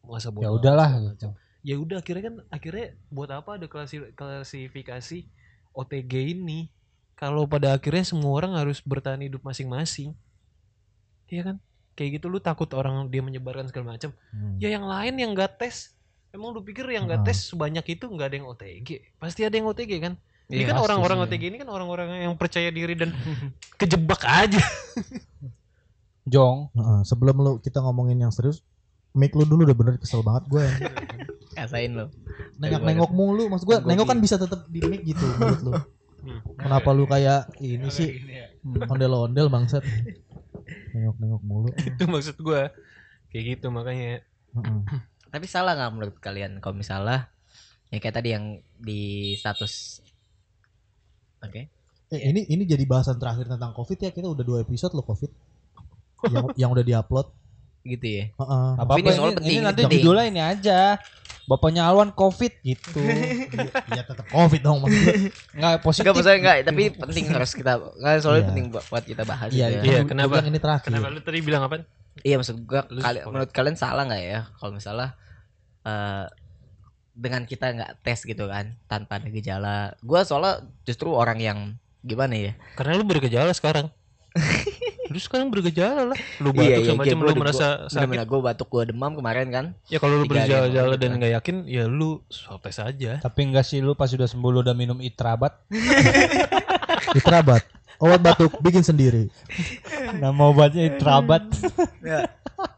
[0.00, 1.34] masa bodo ya udahlah macam.
[1.60, 5.26] ya udah akhirnya kan akhirnya buat apa ada klasi- klasifikasi
[5.74, 6.70] OTG ini
[7.12, 10.14] kalau pada akhirnya semua orang harus bertahan hidup masing-masing
[11.26, 11.56] Iya kan
[12.00, 14.56] kayak gitu lu takut orang dia menyebarkan segala macam Hmm.
[14.56, 15.92] ya yang lain yang gak tes
[16.30, 17.26] emang lu pikir yang gak Ah.
[17.26, 20.16] tes sebanyak itu nggak ada yang OTG pasti ada yang OTG kan
[20.48, 21.22] ini Iya, kan orang-orang.
[21.22, 23.12] OTG ini kan orang-orang yang percaya diri dan
[23.78, 24.58] kejebak aja
[26.24, 28.62] jong Heeh, sebelum lu kita ngomongin yang serius,
[29.12, 30.64] mic lu dulu udah bener kesel banget gue.
[31.52, 32.10] Kasain lo.
[32.56, 35.72] Nengok-nengok mulu, maksud gue gua nengok kan bisa tetap di mic gitu menurut lu.
[35.72, 36.40] Hmm.
[36.54, 38.20] Kenapa lu kayak ini sih
[38.84, 39.80] ondel-ondel bangsat?
[40.94, 41.70] Nengok-nengok mulu.
[41.90, 42.70] itu maksud gua
[43.30, 44.22] kayak gitu makanya
[44.56, 44.80] Heeh.
[45.32, 47.30] Tapi salah nggak menurut kalian kalau misalnya
[47.90, 50.02] ya kayak tadi yang di status
[51.40, 51.62] Oke.
[52.10, 55.30] Eh, ini ini jadi bahasan terakhir tentang covid ya kita udah dua episode loh covid
[56.28, 57.32] yang yang udah diupload.
[57.80, 58.24] Gitu ya.
[58.36, 58.66] Heeh.
[58.76, 59.94] apa ini apa soal ini, penting, ini nanti penting.
[60.04, 60.80] judulnya ini aja
[61.50, 63.02] bapaknya Alwan covid gitu
[63.90, 65.14] ya tetap covid dong maksud gue.
[65.52, 68.48] nggak positif Enggak maksudnya enggak, tapi penting harus kita enggak soalnya Iya.
[68.48, 69.82] penting bu- buat kita bahas Iya, gitu itu ya.
[69.82, 70.34] Iya, gua kenapa?
[70.44, 70.86] ini terakhir.
[70.86, 71.82] kenapa lu tadi bilang apa
[72.20, 75.08] Iya maksud gua kali- menurut kalian salah nggak ya kalau misalnya
[75.82, 76.26] eh
[77.12, 79.76] dengan kita nggak tes gitu kan tanpa ada gejala.
[80.00, 81.58] Gua soalnya justru orang yang
[82.00, 82.52] gimana ya?
[82.74, 83.90] karena lu bergejala sekarang
[85.10, 87.66] lu sekarang bergejala lah lu batuk Iya, iya, sama iya, macam gua lu udah- merasa
[87.82, 89.66] sakit Benar-benar gue batuk gue demam kemarin kan.
[89.86, 91.18] ya kalau lu bergejala dan gitu.
[91.18, 94.58] nggak yakin ya lu swab tes aja tapi enggak sih lu pas sudah sembuh lu
[94.60, 95.58] udah minum itrabat
[97.12, 97.62] Itrabat.
[97.98, 99.28] Obat batuk bikin sendiri.
[100.22, 101.42] nama obatnya itrabat
[102.00, 102.24] Enggak,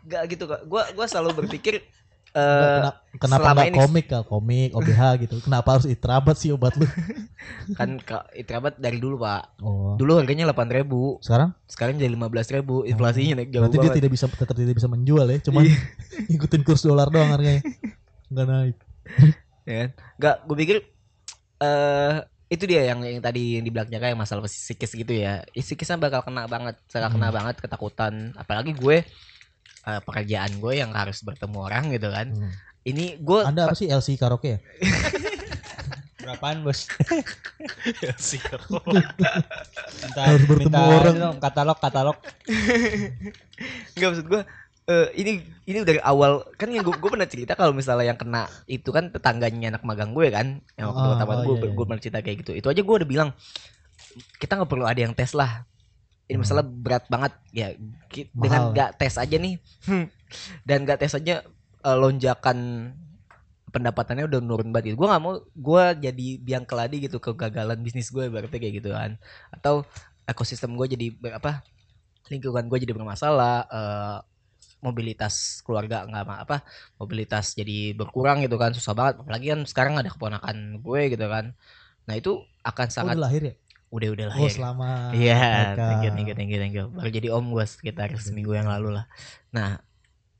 [0.03, 0.61] enggak gitu kok.
[0.67, 1.85] Gua gua selalu berpikir
[2.33, 2.89] eh
[3.21, 4.25] Kenapa, nggak komik kak?
[4.25, 5.37] Komik, OBH gitu.
[5.45, 6.89] Kenapa harus itrabat sih obat lu?
[7.79, 9.61] kan ka- itrabat dari dulu pak.
[9.61, 10.01] Oh.
[10.01, 14.27] Dulu harganya 8.000 ribu, Sekarang sekarang jadi 15.000 Inflasinya naik jauh berarti dia tidak bisa
[14.33, 15.63] tetap tidak bisa menjual ya, cuman
[16.33, 17.61] ngikutin kurs dolar doang harganya.
[18.33, 18.77] Enggak naik.
[19.69, 19.89] ya kan?
[20.17, 20.77] Enggak, gue pikir
[21.63, 22.17] eh
[22.53, 25.45] itu dia yang yang tadi yang dibilangnya kayak masalah psikis gitu ya.
[25.53, 28.33] Ya, Psikisnya bakal kena banget, bakal kena banget ketakutan.
[28.37, 29.05] Apalagi gue
[29.83, 32.31] eh, pekerjaan gue yang harus bertemu orang gitu kan.
[32.31, 32.53] Hmm.
[32.83, 34.59] Ini gue Anda apa sih LC karaoke ya?
[36.23, 36.87] berapaan bos
[37.99, 38.39] ya sih
[39.99, 41.15] minta, Harus bertemu minta orang.
[41.19, 42.17] dong, katalog katalog
[43.99, 44.43] Enggak maksud gue
[44.83, 48.91] eh ini ini dari awal kan yang gue pernah cerita kalau misalnya yang kena itu
[48.91, 51.75] kan tetangganya anak magang gue kan yang waktu Ah, pertama oh, gue iya, iya.
[51.75, 53.29] gue pernah cerita kayak gitu itu aja gue udah bilang
[54.39, 55.63] kita nggak perlu ada yang tes lah
[56.31, 56.43] ini Hmm.
[56.43, 57.69] masalah berat banget ya
[58.11, 58.73] ki- dengan Mahal.
[58.73, 59.55] nggak tes aja nih
[60.69, 61.35] dan nggak tes aja
[61.83, 62.59] eh, lonjakan
[63.73, 64.97] pendapatannya udah menurun banget gitu.
[65.01, 69.17] gue nggak mau gue jadi biang keladi gitu kegagalan bisnis gue berarti kayak gitu kan
[69.49, 69.87] atau
[70.29, 71.65] ekosistem gue jadi apa
[72.33, 74.19] lingkungan gue jadi bermasalah eh,
[74.83, 76.57] mobilitas keluarga nggak apa
[77.01, 81.55] mobilitas jadi berkurang gitu kan susah banget apalagi kan sekarang ada keponakan gue gitu kan
[82.09, 82.31] nah itu
[82.67, 83.55] akan Oh, sangat udah lahir ya?
[83.93, 85.11] Udah udah Oh, lahir selamat.
[85.13, 85.37] Iya,
[85.77, 86.87] thank you, thank you, thank you, thank you.
[86.89, 89.05] Baru jadi om gue sekitar seminggu yang lalu lah.
[89.53, 89.79] Nah,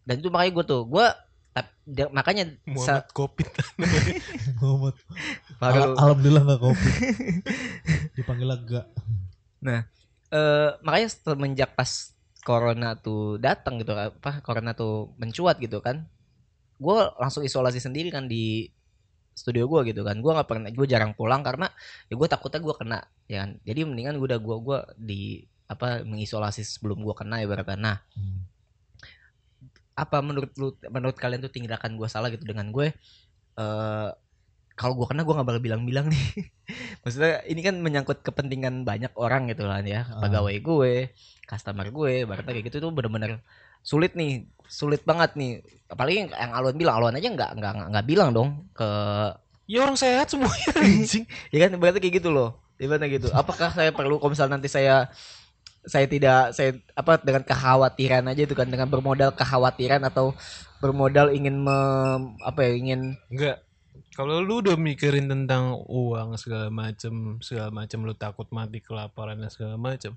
[0.09, 1.07] dan itu makanya gue tuh, gue
[2.15, 3.51] makanya Muhammad Kopit
[4.63, 4.95] Muhammad.
[5.61, 6.91] baru Al- Alhamdulillah gak kopi.
[8.17, 8.87] Dipanggil agak.
[10.33, 16.03] eh, makanya semenjak pas corona tuh datang gitu apa corona tuh mencuat gitu kan
[16.83, 18.67] gue langsung isolasi sendiri kan di
[19.33, 20.17] studio gue gitu kan.
[20.21, 21.69] Gue nggak pernah gue jarang pulang karena
[22.09, 23.51] ya gue takutnya gue kena ya kan.
[23.65, 27.97] Jadi mendingan gue udah gue gua di apa mengisolasi sebelum gue kena ya berarti nah
[28.13, 28.45] Hmm.
[29.93, 32.93] apa menurut lu menurut kalian tuh tindakan gue salah gitu dengan gue?
[33.57, 34.11] Eh
[34.73, 36.27] kalau gue kena gue nggak bakal bilang-bilang nih.
[37.05, 40.09] Maksudnya ini kan menyangkut kepentingan banyak orang gitu kan ya.
[40.09, 40.25] Ah.
[40.25, 40.93] pegawai gue
[41.45, 43.45] customer gue berarti kayak gitu tuh bener-bener
[43.83, 45.61] sulit nih sulit banget nih.
[45.93, 48.89] Apalagi yang, Alwan bilang Alwan aja nggak nggak nggak- bilang dong ke
[49.69, 50.73] ya orang sehat semuanya.
[50.81, 51.29] Anjing.
[51.53, 52.57] Ya kan berarti kayak gitu loh.
[52.81, 53.29] Gimana gitu.
[53.31, 55.13] Apakah saya perlu kalau misal nanti saya
[55.83, 60.31] saya tidak saya apa dengan kekhawatiran aja itu kan dengan bermodal kekhawatiran atau
[60.79, 63.59] bermodal ingin mem, apa ya ingin enggak
[64.15, 69.51] kalau lu udah mikirin tentang uang segala macem segala macem lu takut mati kelaparan dan
[69.51, 70.15] segala macem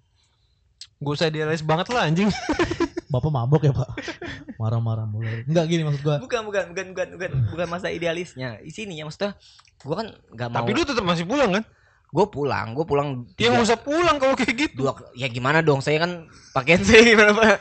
[1.01, 2.30] gue usah dialis banget lah anjing
[3.15, 3.89] Bapak mabok ya, Pak?
[4.60, 5.43] Marah-marah mulai.
[5.43, 6.17] Enggak gini maksud gua.
[6.17, 9.39] bukan bukan bukan bukan bukan bukan masa idealisnya di sini ya maksudnya
[9.80, 11.63] gua kan nggak mau tapi lu tetap masih pulang kan
[12.08, 15.60] gue pulang gue pulang ya tiga- nggak usah pulang kalau kayak gitu dua ya gimana
[15.60, 16.23] dong saya kan
[16.54, 17.60] pakaian saya gimana pak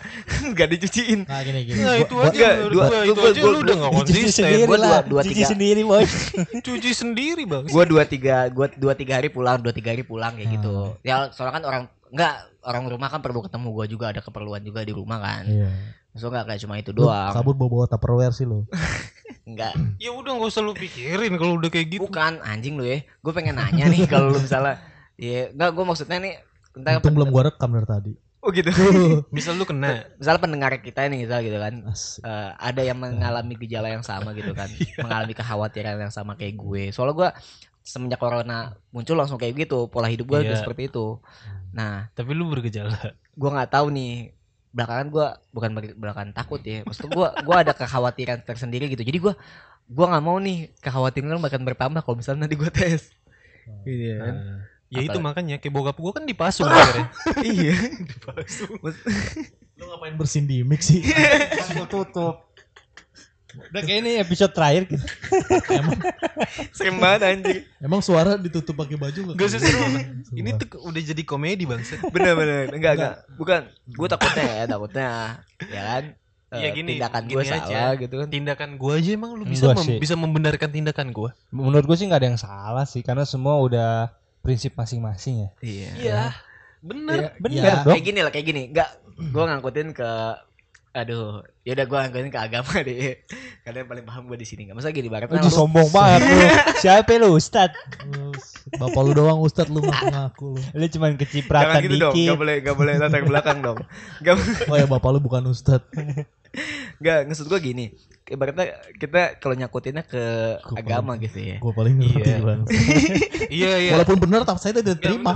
[0.49, 1.81] nggak dicuciin Nah, gini gini.
[1.81, 3.99] nah itu gua- aja dua- gua, gua- itu gua- aja gua- lu udah nggak Cuci
[3.99, 5.49] konsisten sendiri Gua lah, dua- dua, cuci tiga.
[5.49, 6.05] sendiri boy.
[6.67, 10.33] cuci sendiri bang gue dua tiga gue dua tiga hari pulang dua tiga hari pulang
[10.33, 11.03] kayak gitu Hmm.
[11.03, 12.35] ya soalnya kan orang nggak
[12.65, 15.71] orang rumah kan perlu ketemu gue juga ada keperluan juga di rumah kan Iya.
[16.13, 18.65] so nggak kayak cuma itu Lu doang kabur bawa-bawa Tupperware sih lu.
[19.47, 23.01] nggak ya udah nggak usah lu pikirin kalau udah kayak gitu bukan anjing lu ya
[23.01, 24.81] gue pengen nanya nih kalau lu misalnya
[25.15, 26.35] ya nggak gue maksudnya nih
[26.73, 28.13] tentang Untung belum gua rekam dari tadi.
[28.41, 28.73] oh gitu
[29.37, 32.21] misal lu kena misalnya pendengar kita nih misal gitu kan Asik.
[32.21, 34.69] eh, ada yang mengalami gejala yang sama gitu kan
[35.01, 37.29] mengalami kekhawatiran yang sama kayak gue soalnya gue
[37.81, 40.57] semenjak corona muncul langsung kayak gitu pola hidup gue Iya.
[40.57, 41.21] seperti itu
[41.75, 42.95] nah tapi lu bergejala.
[43.35, 44.31] gue nggak tahu nih.
[44.75, 46.87] Belakangan gue bukan belakangan takut ya.
[46.87, 49.03] Maksud gue gue ada kekhawatiran tersendiri gitu.
[49.03, 49.35] Jadi gue
[49.85, 53.11] gue nggak mau nih kekhawatiran bahkan bertambah kalau misalnya nanti gue tes.
[53.83, 54.35] Gitu kan.
[54.35, 54.59] Nah,
[54.93, 57.11] ya Apa- itu makanya kayak bokap gua kan dipasung akhirnya.
[57.43, 57.75] Iya.
[59.75, 61.03] Lu ngapain bersin di mix sih?
[61.93, 62.54] tutup.
[63.55, 65.07] Udah kayak ini episode terakhir gitu.
[65.79, 65.99] emang,
[66.71, 67.61] serem banget anjing.
[67.79, 70.03] Emang suara ditutup pakai baju Gak sih seru Sumpah.
[70.35, 71.81] ini tuh udah jadi komedi bang.
[72.11, 72.65] Bener bener.
[72.75, 73.61] Enggak enggak bukan.
[73.89, 75.11] Gue takutnya ya takutnya.
[75.71, 76.05] Ya kan?
[76.55, 77.59] Iya, gini, tindakan gue aja.
[77.67, 78.29] salah gitu kan.
[78.31, 79.99] Tindakan gua aja emang lu bisa mem- sih.
[79.99, 81.35] bisa membenarkan tindakan gua?
[81.51, 85.51] Menurut gue sih nggak ada yang salah sih karena semua udah prinsip masing-masing ya.
[85.59, 85.91] iya.
[85.99, 86.23] Iya.
[86.79, 87.59] Bener Bener.
[87.59, 87.99] Ya, dong.
[87.99, 88.63] kayak gini lah kayak gini.
[88.71, 90.11] Enggak gue ngangkutin ke
[90.95, 93.19] aduh ya udah gue ngangkutin ke agama deh
[93.67, 96.39] karena yang paling paham gue di sini nggak masa gini banget Udah sombong banget lu.
[96.87, 97.75] Siapa lu Ustad?
[98.07, 98.31] Lu-
[98.79, 100.63] Bapak lu doang Ustad lu ngaku-ngaku lu.
[100.79, 102.29] Lu cuman jangan kecipratan gitu dong dikit.
[102.31, 103.79] gak boleh gak boleh latar belakang dong
[104.23, 104.39] gak
[104.71, 105.83] Oh ya bapak lu bukan Ustad.
[106.97, 107.87] Gak, maksud gue gini
[108.25, 110.17] Ibaratnya kita kalau nyakutinnya ke
[110.59, 112.39] Gua agama gitu ya Gua paling ngerti Iya.
[112.41, 112.61] bang.
[113.61, 115.33] iya iya Walaupun benar tapi saya tidak Nggak, terima.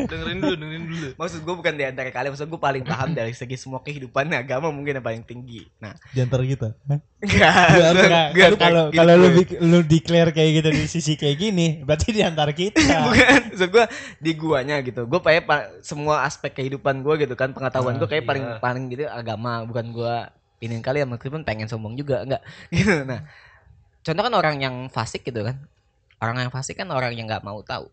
[0.00, 3.32] dengerin dulu dengerin dulu Maksud gue bukan di antara kalian Maksud gue paling paham dari
[3.32, 6.72] segi semua kehidupan agama mungkin yang paling tinggi Nah Di antara kita.
[7.20, 7.52] Enggak
[7.92, 9.60] Enggak, Enggak, lu kalau kalau lu gue.
[9.60, 12.80] lu declare kayak gitu di sisi kayak gini, berarti di antara kita.
[13.04, 13.84] Bukan Maksud gue
[14.16, 15.44] di guanya gitu Gue kayak
[15.80, 18.56] semua aspek kehidupan gue gitu kan Pengetahuan Ah, gue kayak paling iya.
[18.56, 20.16] paling gitu agama Bukan gue
[20.60, 22.42] iniin kalian Meskipun pengen sombong juga Enggak.
[22.74, 23.04] Gitu.
[23.04, 23.24] Nah
[24.00, 25.60] Contoh kan orang yang fasik gitu kan.
[26.20, 27.88] Orang yang fasik kan orang yang nggak mau tahu.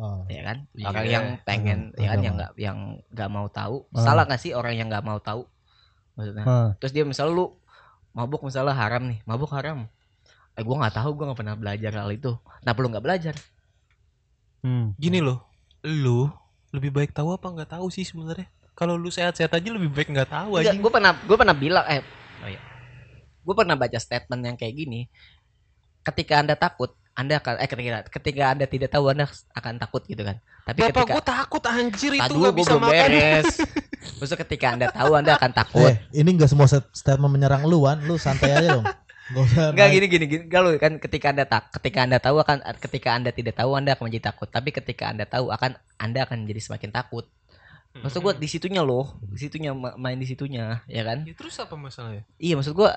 [0.00, 0.24] Oh.
[0.32, 0.64] ya kan?
[0.72, 2.36] Iya, orang yang pengen agama- ya kan yang agama.
[2.36, 2.78] nggak yang
[3.12, 3.76] nggak mau tahu.
[3.92, 4.04] Ah.
[4.04, 5.44] salah nggak sih orang yang nggak mau tahu?
[6.16, 6.44] Maksudnya.
[6.44, 6.68] Hah.
[6.76, 7.46] terus dia misalnya lu
[8.12, 9.88] mabuk misalnya haram nih mabuk haram.
[10.56, 12.32] Eh gua nggak tahu gua nggak pernah belajar hal itu.
[12.60, 13.34] Kenapa lu nggak belajar?
[14.60, 14.92] Hmm.
[15.00, 15.40] gini loh
[15.80, 16.28] lu
[16.76, 18.44] lebih baik tahu apa nggak tahu sih sebenarnya
[18.80, 22.00] kalau lu sehat-sehat aja lebih baik nggak tahu aja gue pernah gue pernah bilang eh
[22.40, 22.60] oh iya.
[23.44, 25.04] gue pernah baca statement yang kayak gini.
[26.00, 30.24] Ketika anda takut anda akan eh ketika ketika anda tidak tahu anda akan takut gitu
[30.24, 30.40] kan.
[30.64, 32.92] Tapi Bapak ketika gua takut anjir itu nggak gue bisa belum makan.
[32.96, 33.48] beres.
[34.16, 35.90] Maksudnya ketika anda tahu anda akan takut.
[35.92, 38.00] Eh, ini enggak semua statement menyerang lu, Wan.
[38.08, 38.86] Lu santai aja dong.
[39.30, 39.94] Enggak naik.
[40.00, 40.44] gini gini gini.
[40.48, 44.08] Kalau kan ketika anda tak ketika anda tahu akan ketika anda tidak tahu anda akan
[44.08, 44.48] menjadi takut.
[44.48, 47.28] Tapi ketika anda tahu akan anda akan menjadi semakin takut
[47.92, 51.26] Maksud gua di situnya loh, di situnya ma- main di situnya, ya kan?
[51.26, 52.22] Ya, terus apa masalahnya?
[52.36, 52.94] Iya, maksud gua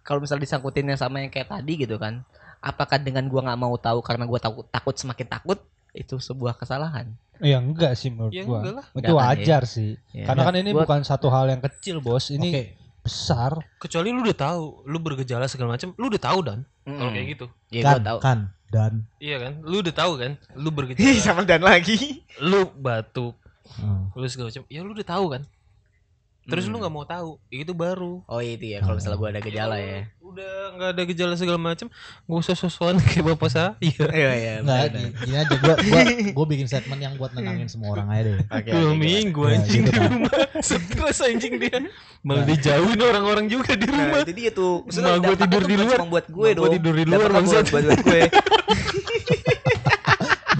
[0.00, 2.28] kalau misalnya disangkutinnya sama yang kayak tadi gitu kan.
[2.60, 5.58] Apakah dengan gua nggak mau tahu karena gua takut takut semakin takut
[5.90, 7.08] itu sebuah kesalahan?
[7.38, 8.60] Ya enggak sih menurut Ya gua.
[8.60, 8.86] enggak lah.
[8.86, 9.90] Itu Enggak kan, wajar sih.
[10.10, 10.24] Ya.
[10.24, 12.28] Karena kan ini Gua- bukan satu hal yang kecil, Bos.
[12.28, 12.62] Ini Oke.
[13.00, 13.52] besar.
[13.76, 17.12] Kecuali lu udah tahu, lu bergejala segala macam, lu udah tahu dan kalau Mm-mm.
[17.12, 17.46] kayak gitu.
[17.70, 18.18] Ya gua kan tahu.
[18.20, 19.52] kan dan Iya kan?
[19.62, 20.32] Lu udah tahu kan?
[20.54, 22.22] Lu Ih, bergejala, sama dan lagi.
[22.38, 24.12] lu batuk, Hmm.
[24.12, 24.64] lu segala macam.
[24.68, 25.42] Ya lu udah tahu kan?
[26.44, 26.72] Terus Hmm.
[26.72, 28.20] lu nggak mau tahu, itu baru.
[28.24, 30.04] Oh itu ya kalau misalnya gua ada gejala ya.
[30.20, 31.88] Udah nggak ada gejala segala macam,
[32.20, 33.70] gak usah sosokan kayak bapak saya.
[33.78, 34.04] Iya.
[34.04, 34.52] Iya iya.
[34.60, 34.80] Nggak,
[35.24, 36.00] gini aja gua gua
[36.36, 38.36] gua bikin statement yang buat nenangin semua orang aja deh.
[38.44, 38.70] Oke.
[38.70, 40.10] Dua minggu Ya, anjing gitu di kan.
[40.10, 40.32] rumah.
[40.60, 41.76] Stres anjing dia.
[42.20, 44.20] Malah dijauhin orang-orang juga di Nah, rumah.
[44.20, 44.84] itu dia tuh.
[44.84, 45.96] Emak gua tidur di luar.
[45.96, 46.74] Cuma buat gue Emak gua dong.
[46.76, 47.64] tidur di luar, buat
[48.04, 48.20] gue.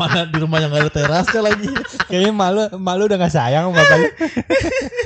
[0.04, 1.68] Mana di rumah yang gak ada terasnya lagi.
[2.06, 3.98] Kayaknya malu malu udah gak sayang sama bapak.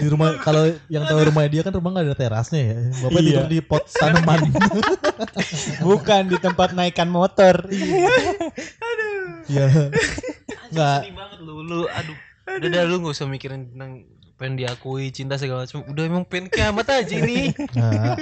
[0.03, 2.79] Di rumah kalau yang tahu rumahnya dia kan rumah gak ada terasnya ya.
[3.07, 3.27] Bapak Iya.
[3.31, 4.41] tidur di pot tanaman.
[5.87, 7.67] Bukan di tempat naikkan motor.
[9.49, 9.67] Iya.
[10.69, 10.99] Nggak.
[11.05, 12.17] Sedih banget lu, lu aduh.
[12.49, 14.05] Udah dah lu gak usah mikirin tentang
[14.39, 15.83] pengen diakui cinta segala macam.
[15.89, 17.51] Udah emang pengen kiamat aja ini.
[17.75, 18.15] Nah,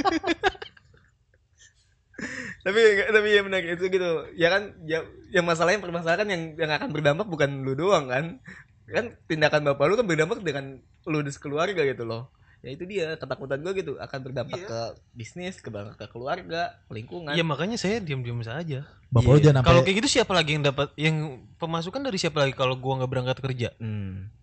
[2.66, 4.10] tapi tapi ya benar itu gitu.
[4.34, 8.42] Ya kan ya yang masalahnya permasalahan yang yang akan berdampak bukan lu doang kan.
[8.90, 12.26] Kan tindakan bapak lu kan berdampak dengan lu dan sekeluarga gitu loh.
[12.66, 14.66] Ya itu dia ketakutan gue gitu akan berdampak Iya.
[14.66, 14.80] ke
[15.14, 17.38] bisnis, ke ke keluarga, ke lingkungan.
[17.38, 18.82] Ya makanya saya diam-diam saja.
[19.06, 19.46] bapak lu Iya.
[19.54, 22.98] jangan Kalau kayak gitu siapa lagi yang dapat yang pemasukan dari siapa lagi kalau gua
[22.98, 23.70] nggak berangkat kerja?
[23.78, 24.34] Hmm.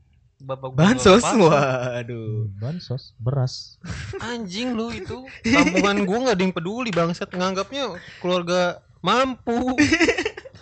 [0.44, 2.52] Bapak gua Bansos, waduh.
[2.60, 3.80] bansos, beras.
[4.20, 5.24] Anjing lu itu.
[5.48, 9.56] Tabungan gua nggak ada yang peduli bangsat nganggapnya keluarga mampu.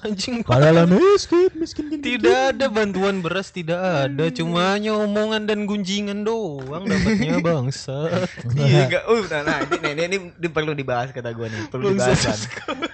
[0.01, 2.01] Anjing Padahal miskin, miskin gini.
[2.01, 8.09] Tidak ada bantuan beras tidak ada, cuma omongan dan gunjingan doang dapatnya bangsa.
[8.57, 9.03] Iya enggak.
[9.05, 11.69] Uh, nah, nah ini, ini, ini, ini perlu dibahas kata gue nih.
[11.69, 12.39] Perlu dibahas, Pan.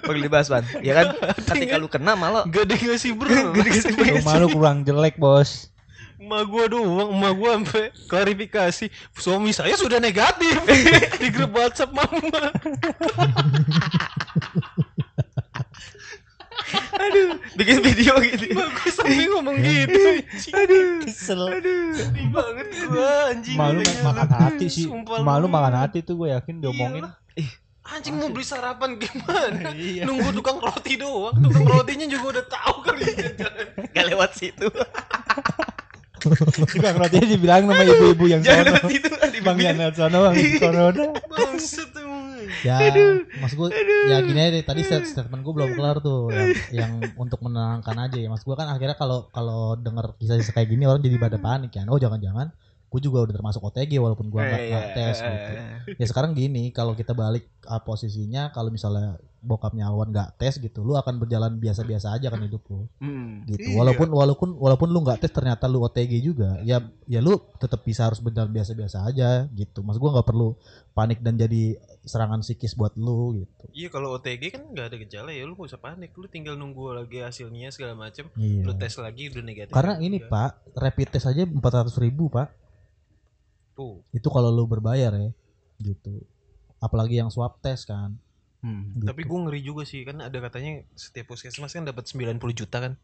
[0.03, 0.63] Perlu dibahas, Pan.
[0.83, 1.07] Ya kan?
[1.47, 3.87] Ketika lu kena malah Gak ada yang ngasih beras.
[3.87, 5.71] Rumah lu kurang jelek, Bos.
[6.17, 10.57] Emak gua doang, emak gua sampai klarifikasi suami saya sudah negatif
[11.21, 12.17] di grup WhatsApp mama.
[17.53, 18.49] bikin video gitu.
[18.57, 20.01] Gua sampai ngomong gitu.
[20.57, 21.05] Aduh.
[21.05, 21.41] Kesel.
[21.93, 23.53] Sedih banget gua anjing.
[23.53, 24.89] Malu makan hati sih.
[24.89, 25.53] Sumpah Malu lu.
[25.53, 27.05] makan hati tuh gue yakin diomongin.
[27.87, 29.71] Anjing mau beli sarapan gimana?
[30.03, 31.39] Nunggu tukang roti doang.
[31.39, 33.05] Tukang rotinya juga udah tahu kali.
[33.95, 34.67] Gak lewat situ.
[36.33, 38.87] Tukang rotinya dibilang sama ibu-ibu yang Jangan sono.
[39.17, 39.57] lah di Bang.
[39.57, 41.05] Yana sono, Bang Corona.
[41.27, 42.25] Bangsat emang.
[42.65, 42.77] Ya,
[43.37, 43.69] mas gue
[44.09, 44.63] ya gini aja deh.
[44.65, 48.27] Tadi stat- statement gue belum kelar tuh yang, yang untuk menenangkan aja ya.
[48.27, 51.85] Mas gue kan akhirnya kalau kalau denger kisah-kisah kayak gini orang jadi pada panik kan.
[51.87, 52.49] Oh jangan-jangan
[52.87, 54.95] gue juga udah termasuk OTG walaupun gue nggak nggak Iya.
[54.95, 55.51] tes gitu.
[55.95, 60.81] Ya sekarang gini, kalau kita balik uh, posisinya, kalau misalnya bokapnya Awan nggak tes gitu,
[60.81, 62.87] lu akan berjalan biasa-biasa aja kan hidup lu.
[62.97, 63.43] Hmm.
[63.43, 63.75] Gitu.
[63.75, 68.07] Walaupun walaupun walaupun lu nggak tes ternyata lu OTG juga, ya ya lu tetap bisa
[68.07, 69.83] harus berjalan biasa-biasa aja gitu.
[69.83, 70.55] Mas gua nggak perlu
[70.91, 73.65] panik dan jadi serangan psikis buat lu gitu.
[73.73, 76.95] Iya kalau OTG kan nggak ada gejala ya lu gak usah panik lu tinggal nunggu
[76.95, 78.63] lagi hasilnya segala macem Iya.
[78.63, 80.31] lu tes lagi udah negatif Karena ini udah.
[80.31, 81.59] Pak, rapid test aja 400
[81.99, 82.66] ribu Pak.
[83.77, 85.29] Tuh Itu kalau lu berbayar ya,
[85.79, 86.25] gitu.
[86.77, 88.17] Apalagi yang swab test kan.
[88.57, 88.89] Hmm.
[88.91, 89.05] Gitu.
[89.05, 92.97] tapi gue ngeri juga sih kan ada katanya setiap puskesmas kan dapat 90 juta kan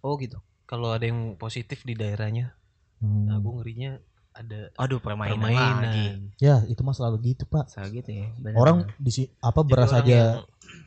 [0.00, 0.40] Oh gitu.
[0.64, 2.56] kalau ada yang positif di daerahnya
[2.96, 3.28] Hmm.
[3.28, 4.00] nah gue ngerinya
[4.32, 6.06] ada Aduh permainan, permainan lagi.
[6.40, 7.68] Ya itu mah selalu gitu Pak.
[7.68, 8.32] Salah gitu ya.
[8.34, 10.20] benar, Orang di si- apa Jadi beras orang aja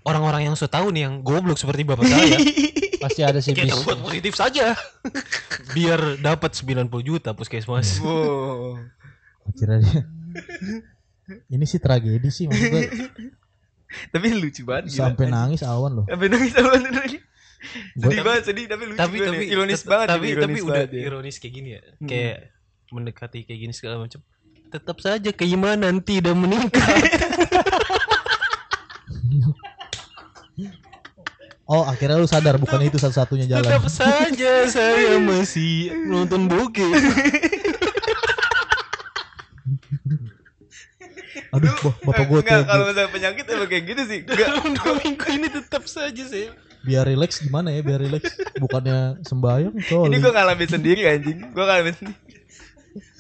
[0.04, 2.38] orang-orang yang tahu nih yang goblok seperti bapak saya
[2.98, 3.70] Pasti ada si bis.
[3.70, 4.74] kita buat positif saja
[5.78, 8.82] biar dapat 90 juta puskesmas Wow.
[9.58, 10.02] Kira dia.
[11.50, 12.84] Ini sih tragedi sih maksud gue
[14.14, 15.00] Tapi lucu banget gila.
[15.10, 16.06] sampai nangis awan loh.
[16.06, 17.18] Sampai nangis sama lagi.
[17.96, 19.52] Sedih banget sedih tapi lucu tapi tapi ya.
[19.52, 21.02] ironis banget tapi ini, tapi ironis udah ya.
[21.04, 22.06] ironis kayak gini ya Hmm.
[22.06, 22.38] kayak
[22.88, 24.22] mendekati kayak gini segala macam
[24.68, 26.86] tetap saja keimanan tidak meningkat
[31.66, 33.68] Oh akhirnya lu sadar bukan itu satu-satunya jalan.
[33.68, 36.96] tetap saja saya masih nonton bokep
[41.58, 44.20] Aduh bah- bapak gue Enggak, kalau misalnya penyakit emang kayak gitu sih.
[44.24, 44.48] Enggak.
[44.78, 48.24] dua minggu ini tetap saja saya biar relax gimana ya biar relax
[48.56, 50.16] bukannya sembayang Ini coli.
[50.18, 51.38] gua ngalamin sendiri anjing.
[51.52, 52.20] Gua ngalamin sendiri.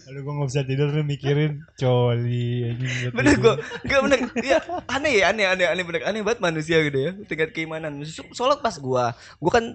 [0.07, 3.11] Aduh gue gak bisa tidur nih mikirin coli anjing.
[3.11, 3.53] Bener gua.
[3.83, 4.17] Enggak bener.
[4.39, 6.01] Iya, aneh ya, aneh aneh aneh bener.
[6.01, 7.11] Aneh banget manusia gitu ya.
[7.23, 7.99] Tingkat keimanan.
[8.03, 9.65] So- Soalnya pas gua, gua kan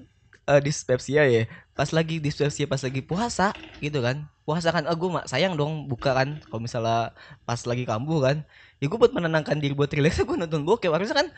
[0.48, 1.44] eh, dispepsia ya.
[1.72, 3.52] Pas lagi dispepsia pas lagi puasa
[3.82, 4.26] gitu kan.
[4.42, 7.14] puasa kan ah gue mak sayang dong buka kan kalau misalnya
[7.46, 8.42] pas lagi kambuh kan
[8.82, 11.28] ya gue buat menenangkan diri buat relax gue nonton bokep harusnya kan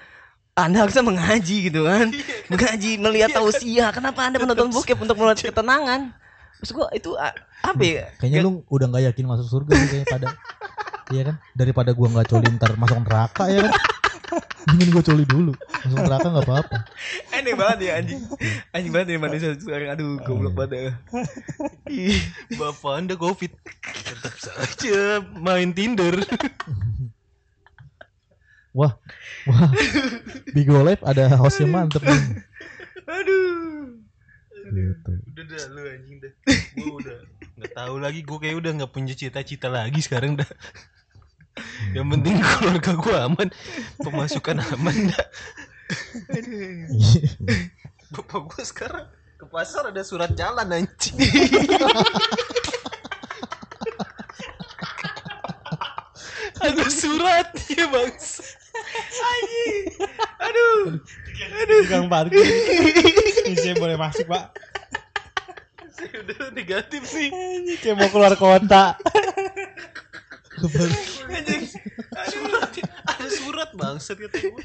[0.56, 2.08] anda harusnya mengaji gitu kan
[2.48, 6.16] mengaji melihat tausiah kenapa anda menonton bokep untuk melihat ketenangan
[6.64, 10.26] Maksud gue itu apa ya Kayaknya lu udah nggak yakin masuk surga sih kayaknya pada.
[11.12, 11.36] Iya kan?
[11.52, 13.72] Daripada gua nggak coli ntar masuk neraka ya kan.
[14.68, 15.52] Mending gua coli dulu.
[15.84, 16.76] Masuk neraka nggak apa-apa.
[17.34, 18.20] aneh banget ya anjing
[18.72, 20.92] anjing banget ya manusia sekarang aduh goblok banget ya.
[22.56, 23.52] Bapak anda covid
[23.84, 26.18] Tetap saja main Tinder
[28.74, 28.98] Wah.
[29.46, 29.70] Wah.
[30.50, 32.22] Bigo Live ada host yang mantep nih.
[33.06, 33.94] aduh
[34.64, 35.12] Gitu.
[35.30, 36.32] Udah dah lu anjing dah
[36.74, 37.18] Gue udah
[37.62, 40.48] Gak tahu lagi Gue kayak udah gak punya cita-cita lagi sekarang dah
[41.96, 43.48] Yang penting keluarga gue aman.
[44.02, 44.96] Pemasukan aman.
[45.14, 45.26] Dah
[48.14, 51.16] Bapak gue sekarang ke pasar ada surat jalan anjing.
[56.64, 58.40] Ada surat ya bangsa
[61.90, 62.40] Gang parkir.
[63.44, 64.56] Ini saya boleh masuk, Pak.
[65.92, 68.96] Saya udah negatif Ini kayak mau keluar kota.
[72.30, 72.70] surat
[73.04, 74.64] ada surat bangsat kata gue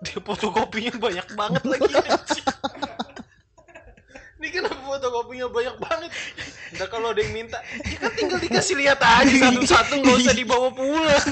[0.00, 2.46] dia fotokopinya banyak banget lagi anjing.
[4.40, 6.10] ini kenapa fotokopinya banyak banget
[6.70, 10.68] Ntar kalau ada yang minta ya kan tinggal dikasih lihat aja satu-satu nggak usah dibawa
[10.72, 11.26] pulang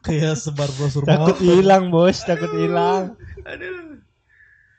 [0.00, 2.24] Kayak sebar brosur Takut hilang, Bos.
[2.24, 3.12] Takut hilang.
[3.44, 4.00] aduh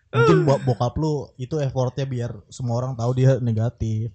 [0.09, 4.09] Mungkin bo- bokap lu itu effortnya biar semua orang tahu dia negatif.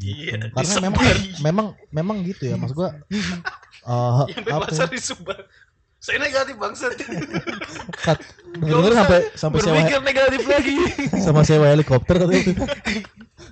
[0.00, 1.04] Iya, Karena memang
[1.44, 2.90] memang memang gitu ya maksud gua.
[3.12, 5.38] eh sampai apa pasar ya, disebar
[6.00, 6.96] saya negatif bangsat
[8.00, 8.24] kat-
[8.56, 10.76] denger sampai sampai sewa negatif lagi
[11.28, 12.64] sama sewa helikopter katanya waktu itu.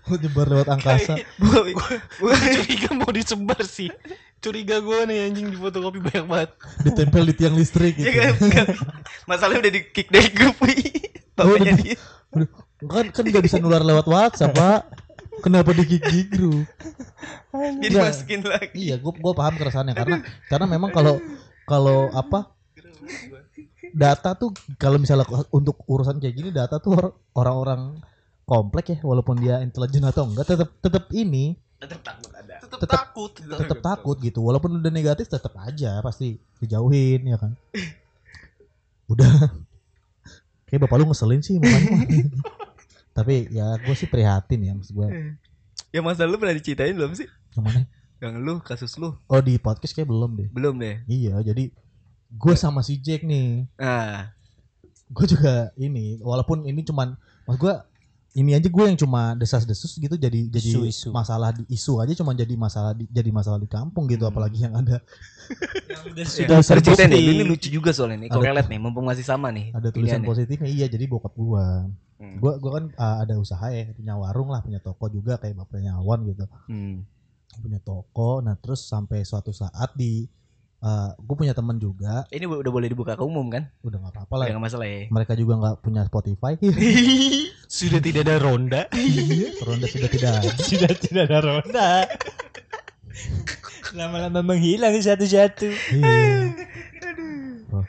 [0.25, 1.21] Nyebar lewat angkasa.
[1.21, 3.93] gue curiga mau disebar sih
[4.41, 8.09] curiga gue nih anjing di fotokopi banyak banget ditempel di tiang listrik gitu.
[8.09, 8.67] ya kan, kan.
[9.29, 10.57] masalahnya udah di kick dari grup
[11.37, 11.97] bapaknya dia
[12.33, 12.49] Aduh,
[12.89, 15.08] kan kan nggak bisa nular lewat WhatsApp, Pak.
[15.39, 16.67] Kenapa di gig di grup?
[17.81, 18.71] jadi masukin lagi.
[18.75, 19.95] Iya, gua gua paham keresahannya.
[19.95, 21.17] Karena karena memang kalau
[21.65, 22.51] kalau apa
[23.91, 27.97] data tuh kalau misalnya untuk urusan kayak gini data tuh or- orang-orang
[28.45, 32.55] komplek ya walaupun dia intelijen atau enggak tetap tetap ini tetap takut ada.
[32.59, 33.31] Tetap Tetep- takut.
[33.39, 34.43] tetap takut gitu.
[34.43, 37.55] Walaupun udah negatif tetap aja pasti dijauhin ya kan?
[39.07, 39.31] Udah.
[40.69, 42.05] Kayak bapak lu ngeselin sih mukanya mah.
[43.19, 45.35] tapi ya gue sih prihatin ya maksud gue
[45.91, 47.27] ya masa lu pernah diceritain belum sih?
[47.57, 47.81] Yang mana?
[48.19, 49.15] Yang lu kasus lu.
[49.31, 50.49] Oh di podcast kayak belum deh.
[50.55, 51.03] Belum deh.
[51.11, 51.71] Iya jadi
[52.29, 53.67] gue sama si Jack nih.
[53.81, 54.35] Ah.
[55.09, 57.17] Gue juga ini walaupun ini cuman
[57.49, 57.73] mas gue
[58.39, 61.11] ini aja gue yang cuma desas-desus gitu jadi jadi Isu-isu.
[61.11, 64.31] masalah di isu aja cuma jadi masalah di, jadi masalah di kampung gitu Hmm.
[64.31, 65.03] apalagi yang ada
[66.21, 69.49] Sudah Tulisan cerita nih ini lucu juga soalnya nih Ada- korelate nih mumpung masih sama
[69.49, 70.29] nih ada tulisan pilihannya.
[70.29, 71.67] positifnya iya jadi bokap gue
[72.19, 72.35] Hmm.
[72.37, 75.95] gue gue kan uh, ada usaha ya punya warung lah punya toko juga kayak bapaknya
[75.95, 77.07] Awan gitu Hmm.
[77.57, 80.27] punya toko nah terus sampai suatu saat di
[80.79, 84.35] uh, gue punya temen juga ini udah boleh dibuka ke umum kan udah nggak apa-apa
[84.35, 86.53] lah nggak masalah ya mereka juga nggak punya Spotify
[87.69, 88.83] sudah tidak ada ronda
[89.67, 91.91] Ronda sudah tidak ada Sudah tidak ada roda.
[93.99, 95.69] Lama-lama menghilang satu-satu.
[95.97, 96.53] Iya.
[97.73, 97.85] Oh,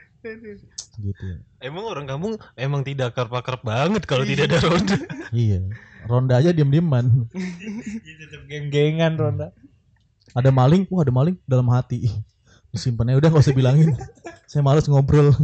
[0.99, 1.37] gitu ya.
[1.63, 4.99] emang orang kampung emang tidak akrab-akrab banget kalau tidak ada ronda
[5.31, 5.63] Iya.
[6.07, 7.27] Ronda aja diem-dieman.
[8.03, 9.55] Tetap geng-gengan ronda.
[10.35, 12.07] Ada maling, wah ada maling dalam hati.
[12.71, 13.95] Disimpannya udah gak usah bilangin.
[14.47, 15.35] Saya males ngobrol.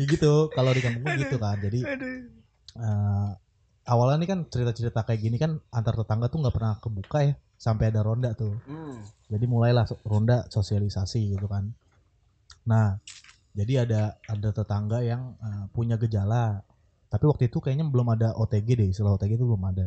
[0.00, 1.60] Ya gitu, kalau di kampung gitu kan.
[1.60, 1.80] Jadi
[2.80, 3.30] eh,
[3.84, 7.92] awalnya nih kan cerita-cerita kayak gini kan antar tetangga tuh nggak pernah kebuka ya sampai
[7.92, 8.56] ada ronda tuh.
[8.64, 9.04] Hmm.
[9.28, 11.70] Jadi mulailah ronda sosialisasi gitu kan.
[12.66, 12.96] Nah,
[13.52, 16.64] jadi ada ada tetangga yang eh, punya gejala.
[17.10, 19.86] Tapi waktu itu kayaknya belum ada OTG deh, istilah OTG itu belum ada.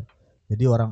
[0.51, 0.91] Jadi orang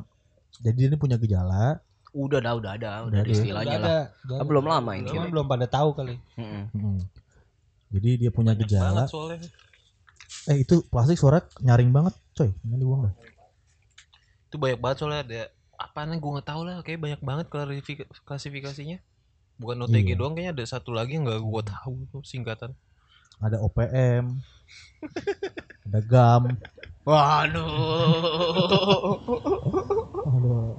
[0.64, 1.76] jadi ini punya gejala,
[2.12, 3.32] udah dah udah ada Udah udah ada ada.
[3.32, 3.96] istilahnya lah
[4.36, 6.16] Ah, belum lama ini belum pada tahu kali.
[6.36, 7.00] Mm,
[7.92, 9.04] jadi dia punya Banyak gejala.
[10.44, 12.50] Eh itu plastik suara nyaring banget, coy.
[12.58, 13.14] Ini dibuang dah.
[14.44, 15.40] itu banyak banget soalnya ada
[15.74, 17.46] apa nih gue nggak tahu lah kayak banyak banget
[18.22, 19.00] klasifikasinya
[19.56, 20.14] bukan OTG Iya.
[20.14, 22.76] doang kayaknya ada satu lagi yang nggak gue tahu tuh singkatan
[23.38, 24.36] Ada OPM.
[25.86, 26.42] ada GAM.
[27.02, 27.64] waduh
[30.28, 30.76] Aduh.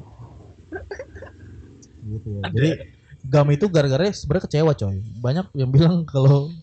[2.06, 2.42] gitu ya.
[2.48, 2.70] Jadi
[3.26, 4.98] GAM itu gara-gara sebenarnya kecewa coy.
[5.18, 6.54] Banyak yang bilang kalau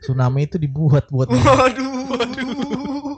[0.00, 2.48] tsunami itu dibuat buat Waduh, waduh,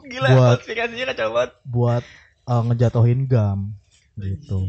[0.04, 1.50] gila Buat- konspirasinya kacau banget.
[1.64, 2.04] buat
[2.44, 3.74] uh, ngejatohin gam
[4.18, 4.66] gitu.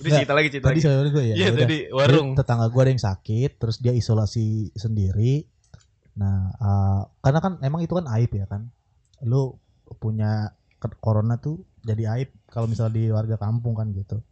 [0.00, 1.10] Udah cerita lagi cerita Tadi lagi.
[1.10, 1.34] gue ya.
[1.34, 2.28] Iya ya tadi warung.
[2.32, 5.44] Jadi tetangga gue ada yang sakit, terus dia isolasi sendiri.
[6.14, 8.70] Nah, uh, karena kan emang itu kan aib ya kan.
[9.26, 9.58] Lu
[9.98, 10.54] punya
[11.02, 14.22] corona tuh jadi aib kalau misalnya di warga kampung kan gitu.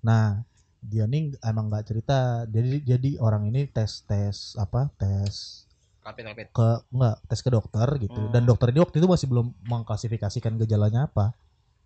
[0.00, 0.40] Nah,
[0.80, 2.44] dia nih emang nggak cerita.
[2.48, 4.88] Jadi jadi orang ini tes tes apa?
[4.96, 5.64] Tes
[6.00, 6.46] Rapid rapid.
[6.56, 8.20] ke enggak tes ke dokter gitu.
[8.20, 8.32] Hmm.
[8.32, 11.36] Dan dokter ini waktu itu masih belum mengklasifikasikan gejalanya apa.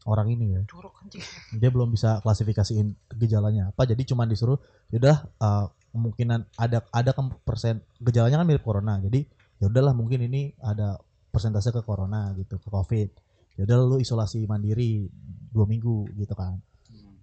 [0.04, 0.62] Orang ini ya
[1.04, 1.22] anjing.
[1.60, 2.88] dia belum bisa klasifikasiin
[3.20, 4.56] gejalanya apa jadi cuma disuruh
[4.88, 7.10] yaudah uh, kemungkinan ada ada
[7.44, 9.22] persen gejalanya kan mirip corona jadi
[9.60, 10.98] ya udahlah mungkin ini ada
[11.30, 13.08] persentase ke corona gitu ke covid
[13.54, 15.06] ya udah lu isolasi mandiri
[15.54, 16.58] dua minggu gitu kan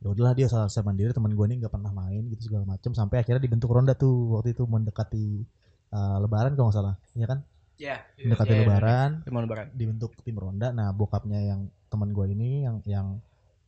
[0.01, 3.21] ya udahlah dia isolasi mandiri teman gue nih nggak pernah main gitu segala macam sampai
[3.21, 5.45] akhirnya dibentuk ronda tuh waktu itu mendekati
[5.93, 7.45] uh, lebaran kalau nggak salah ya kan
[7.81, 7.97] Iya.
[8.21, 9.67] mendekati Iya, iya, lebaran Gimana lebaran?
[9.73, 10.69] dibentuk tim ronda.
[10.69, 13.07] Nah, bokapnya yang teman gue ini yang yang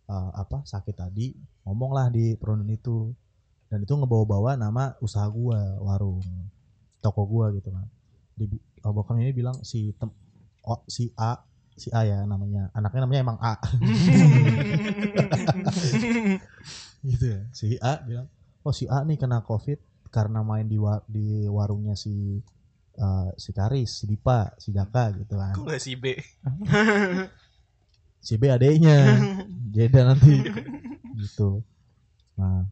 [0.05, 1.33] uh, apa sakit tadi
[1.65, 3.09] ngomong lah di peronda itu
[3.73, 6.21] dan itu ngebawa-bawa nama usaha gue warung
[7.01, 7.89] toko gue gitu kan.
[8.37, 8.45] Di
[8.85, 10.13] oh, bokapnya ini bilang si tem,
[10.61, 11.41] oh, si A
[11.75, 12.69] si A ya namanya.
[12.73, 13.53] Anaknya namanya emang A.
[17.03, 17.39] Gitu ya.
[17.51, 18.27] Si A bilang
[18.63, 19.75] oh si A nih kena covid
[20.13, 22.39] karena main di wa- di warungnya si
[22.95, 25.53] uh, si Karis si Dipa si Jaka gitu kan.
[25.57, 26.15] Kok gak si B?
[28.23, 29.19] si B adeknya
[29.73, 30.47] Jeda nanti.
[31.17, 31.59] Gitu.
[32.39, 32.63] Nah.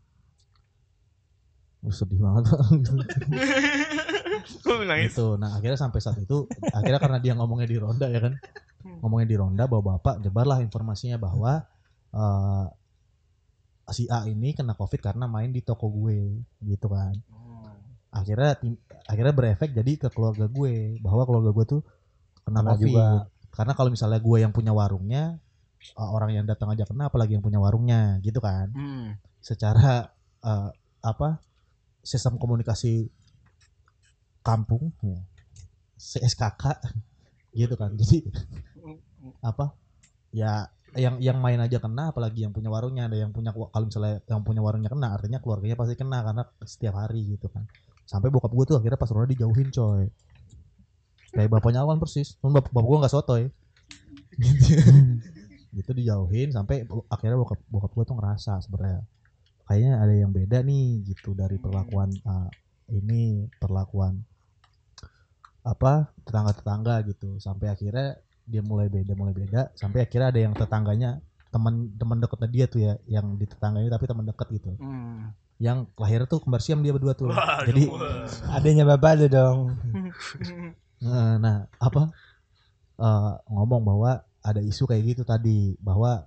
[1.92, 2.46] Sedih banget
[4.66, 5.14] Gue nangis.
[5.14, 5.36] gitu.
[5.36, 8.34] nah akhirnya sampai saat itu akhirnya karena dia ngomongnya di ronda ya kan?
[9.02, 11.62] Ngomongnya di ronda bahwa bapak nyebarlah informasinya bahwa
[12.12, 12.66] eh,
[13.92, 17.14] si A ini kena covid karena main di toko gue gitu kan?
[18.12, 21.82] Akhirnya tim- akhirnya berefek jadi ke keluarga gue bahwa keluarga gue tuh
[22.44, 22.84] kena, Kena covid.
[22.88, 23.08] juga.
[23.52, 25.36] karena kalau misalnya gue yang punya warungnya
[25.94, 28.72] uh, orang yang datang aja kena apalagi yang punya warungnya gitu kan?
[28.72, 29.16] Hmm.
[29.42, 30.06] secara
[30.46, 30.70] uh,
[31.02, 31.42] apa
[32.02, 33.10] sistem komunikasi
[34.42, 35.22] kampung ya
[36.02, 36.64] CSKK
[37.62, 37.94] gitu kan.
[37.94, 38.26] Jadi
[39.50, 39.78] apa
[40.34, 43.08] ya yang yang main aja kena apalagi yang punya warungnya.
[43.08, 46.98] Ada yang punya kalau misalnya yang punya warungnya kena artinya keluarganya pasti kena karena setiap
[46.98, 47.70] hari gitu kan.
[48.10, 50.10] Sampai bokap gue tuh akhirnya pas Rona dijauhin coy.
[51.32, 52.36] Kayak bapaknya Alwan persis.
[52.44, 53.44] Cuman bapak, bapak gue nggak sotoy.
[54.36, 54.68] Gitu,
[55.80, 59.08] gitu dijauhin sampai akhirnya bokap bokap gue tuh ngerasa sebenarnya
[59.68, 62.52] kayaknya ada yang beda nih gitu dari perlakuan uh,
[62.92, 64.20] ini perlakuan
[65.62, 67.38] apa tetangga-tetangga gitu.
[67.38, 69.72] Sampai akhirnya dia mulai beda mulai beda.
[69.78, 73.92] Sampai akhirnya ada yang tetangganya teman teman dekatnya dia tuh ya yang di tetangga ini
[73.92, 74.72] tapi teman dekat gitu.
[74.80, 75.36] Hmm.
[75.62, 77.30] yang lahir tuh kembar siam dia berdua tuh.
[77.70, 77.86] Jadi
[78.50, 79.78] Adanya bapak lu dong.
[81.06, 82.10] eh, nah apa?
[82.98, 86.26] Eh, ngomong bahwa ada isu kayak gitu tadi bahwa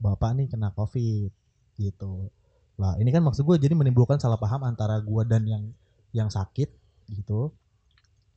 [0.00, 1.28] bapak nih kena covid
[1.76, 2.32] gitu.
[2.80, 5.64] Lah ini kan maksud gue jadi menimbulkan salah paham antara gue dan yang
[6.16, 6.72] yang sakit
[7.12, 7.52] gitu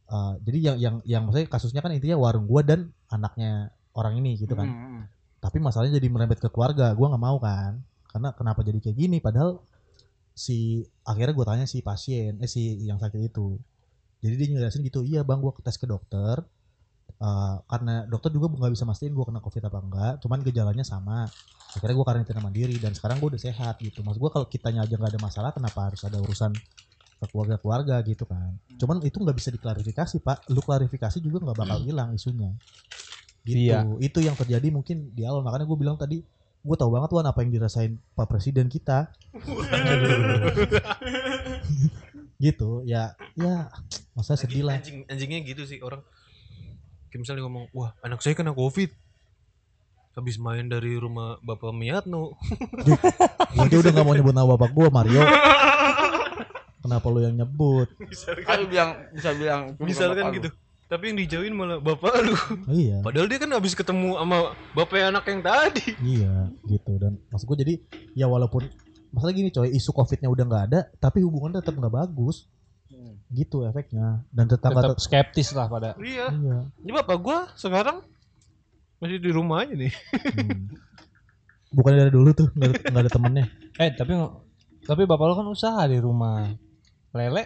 [0.06, 2.80] Eh, jadi yang yang yang maksudnya kasusnya kan intinya warung gue dan
[3.10, 4.70] anaknya orang ini gitu kan.
[4.70, 5.04] Hmm.
[5.46, 7.82] tapi masalahnya jadi merembet ke keluarga gue nggak mau kan.
[8.10, 9.18] Karena kenapa jadi kayak gini?
[9.22, 9.62] Padahal
[10.34, 13.58] si akhirnya gue tanya si pasien eh si yang sakit itu.
[14.26, 16.42] Jadi dia ngejelasin gitu iya bang gue tes ke dokter.
[17.22, 21.30] Eh, karena dokter juga nggak bisa mastiin gue kena covid apa enggak cuman gejalanya sama.
[21.78, 24.02] Akhirnya gue karantina mandiri dan sekarang gue udah sehat gitu.
[24.06, 26.58] Maksud gue kalau kitanya aja nggak ada masalah kenapa harus ada urusan
[27.26, 28.54] ke keluarga-keluarga gitu kan.
[28.78, 30.46] Cuman itu nggak bisa diklarifikasi pak.
[30.54, 32.54] Lu klarifikasi juga nggak bakal hilang isunya.
[33.46, 33.70] Gitu.
[33.70, 33.86] Iya.
[34.02, 35.42] itu yang terjadi mungkin di awal.
[35.42, 36.22] Makanya gue bilang tadi
[36.66, 39.10] gue tahu banget tuh apa yang dirasain pak presiden kita.
[42.36, 42.84] Gitu.
[42.86, 43.72] Ya ya
[44.14, 44.78] masa sedih lah.
[44.78, 46.04] Anjing, anjingnya gitu sih orang.
[47.10, 48.92] Kayak misalnya ngomong, wah anak saya kena covid.
[50.16, 52.36] Habis main dari rumah Bapak Miatno.
[53.60, 55.24] Aja udah gak mau nyebut nama bapak gue Mario
[56.86, 60.50] kenapa lu yang nyebut Misalkan, Kan bilang bisa bilang misalkan gitu.
[60.86, 62.38] Tapi yang dijauhin malah bapak lu.
[62.80, 64.38] iya Padahal dia kan habis ketemu sama
[64.72, 65.98] bapak anak yang tadi.
[66.00, 67.74] iya gitu dan maksud gue jadi
[68.14, 68.70] ya walaupun
[69.10, 72.46] masalah gini coy isu covidnya udah nggak ada tapi hubungan tetap nggak bagus
[72.86, 73.18] Hmm.
[73.34, 75.98] gitu efeknya dan tetangga Tetap skeptis lah pada.
[75.98, 76.30] Iya.
[76.30, 78.06] iya Ini bapak gua sekarang
[79.02, 79.90] masih di rumah aja nih.
[79.90, 80.70] Hmm.
[81.74, 84.14] bukan dari dulu tuh nggak ada, ada temennya Eh tapi
[84.86, 86.46] tapi bapak lu kan usaha di rumah.
[87.16, 87.44] Lele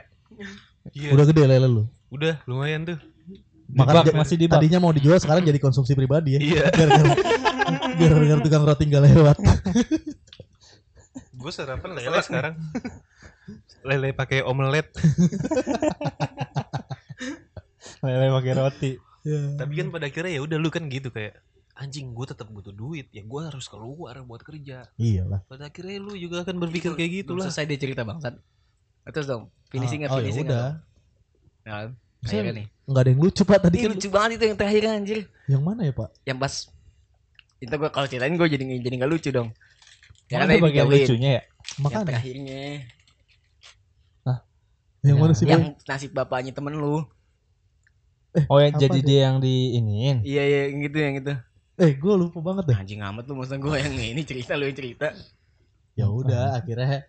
[0.89, 1.13] Iya.
[1.13, 2.97] udah gede lele lu Udah lumayan tuh.
[3.69, 4.57] Makan Dibak, masih dibak.
[4.57, 6.63] tadinya mau dijual sekarang jadi konsumsi pribadi ya Iya.
[6.71, 7.13] gara-gara
[7.95, 9.37] gara-gara tukang roti nggak lewat
[11.31, 12.53] Gue sarapan lele sekarang.
[13.81, 14.89] lele pakai omelet
[17.99, 18.91] Lele pakai roti.
[19.55, 21.37] tapi kan pada akhirnya ya udah lu kan gitu kayak
[21.75, 25.43] anjing gue tetap butuh duit ya gue harus keluar buat kerja Iyalah.
[25.45, 28.39] pada akhirnya lu juga akan berpikir kayak gitu lah selesai dia cerita bangsat
[29.11, 30.67] terus dong finishing Ah, oh, ya finishing udah.
[31.61, 31.89] ya kan
[32.19, 33.89] Bisa- akhirnya nih Enggak ada yang lucu Pak tadi Ih, kan.
[33.93, 36.09] lucu banget itu yang terakhir anjir Yang mana ya Pak?
[36.23, 36.53] yang pas
[37.59, 39.49] itu gue kalau ceritain gue jadi jadi nggak lucu dong
[40.25, 41.41] Yang yang ada bagian lucunya ya.
[41.41, 42.05] yang Makanya.
[42.07, 42.63] terakhirnya
[44.99, 45.51] Yang mana sih Pak?
[45.53, 47.07] yang nasib bapaknya temen lu
[48.45, 49.05] Oh yang Apa jadi deh?
[49.05, 50.17] dia yang di iniin.
[50.21, 51.33] iya iya yang gitu yang itu
[51.79, 52.77] Eh, gue lupa banget dah.
[52.77, 55.15] anjing amat lu masa gue yang ini cerita lu yang cerita
[55.93, 57.07] Ya udah, akhirnya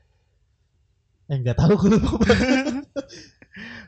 [1.31, 2.19] eh nggak tahu gue lupa.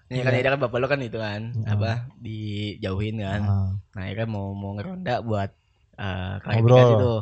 [0.09, 1.65] Ya kan ya kan bapak lu kan itu kan Mm.
[1.67, 5.49] apa dijauhin kan Ah, nah ya kan mau mau ngeronda buat
[5.95, 6.43] eh Ngobrol.
[6.43, 7.21] klarifikasi tuh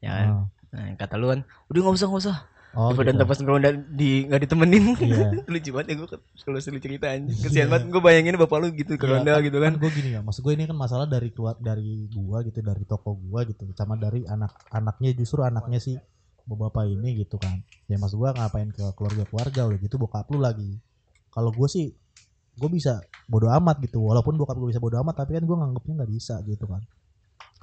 [0.00, 0.44] ya kan ah.
[0.70, 2.38] nah, kata lu kan udah nggak usah nggak usah
[2.72, 3.22] Oh, daripada gitu.
[3.24, 5.28] pas ngeronda di nggak ditemenin Iya.
[5.52, 6.08] lucu banget ya gue
[6.40, 7.44] kalau sering cerita anjing Iya.
[7.44, 10.08] kesian banget gue bayangin bapak lu gitu ke Iya, ronda gitu kan kan gue gini
[10.10, 13.62] ya maksud gue ini kan masalah dari keluar dari gua gitu dari toko gua gitu
[13.72, 15.94] sama dari anak-anaknya justru anaknya si
[16.44, 20.76] bapak ini gitu kan ya maksud gua ngapain ke keluarga-keluarga udah gitu bokap lu lagi
[21.32, 21.90] kalau gue sih
[22.54, 26.04] gue bisa bodo amat gitu walaupun bokap gue bisa bodo amat tapi kan gue nganggapnya
[26.04, 26.82] nggak bisa gitu kan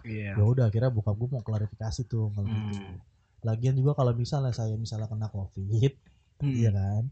[0.05, 2.97] iya ya udah akhirnya bokap gue mau klarifikasi tuh kalau gitu Hmm.
[3.41, 5.93] lagian juga kalau misalnya saya misalnya kena covid
[6.41, 6.57] Hmm.
[6.57, 7.03] Iya kan?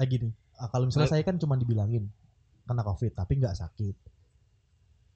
[0.00, 2.08] Eh gini, ah, kalau misalnya saya kan cuma dibilangin
[2.64, 3.96] kena covid tapi nggak sakit.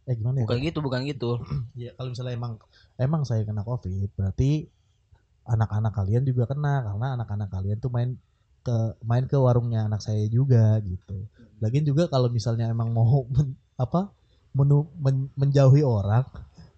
[0.07, 0.45] Eh gimana ya?
[0.47, 1.31] bukan gitu bukan gitu
[1.83, 2.53] Ya kalau misalnya emang
[2.97, 4.71] emang saya kena covid berarti
[5.47, 8.11] anak-anak kalian juga kena karena anak-anak kalian tuh main
[8.67, 8.77] ke
[9.07, 11.27] main ke warungnya anak saya juga gitu.
[11.63, 14.11] Lagian juga kalau misalnya emang mau men- apa
[14.57, 16.25] menu, men- menjauhi orang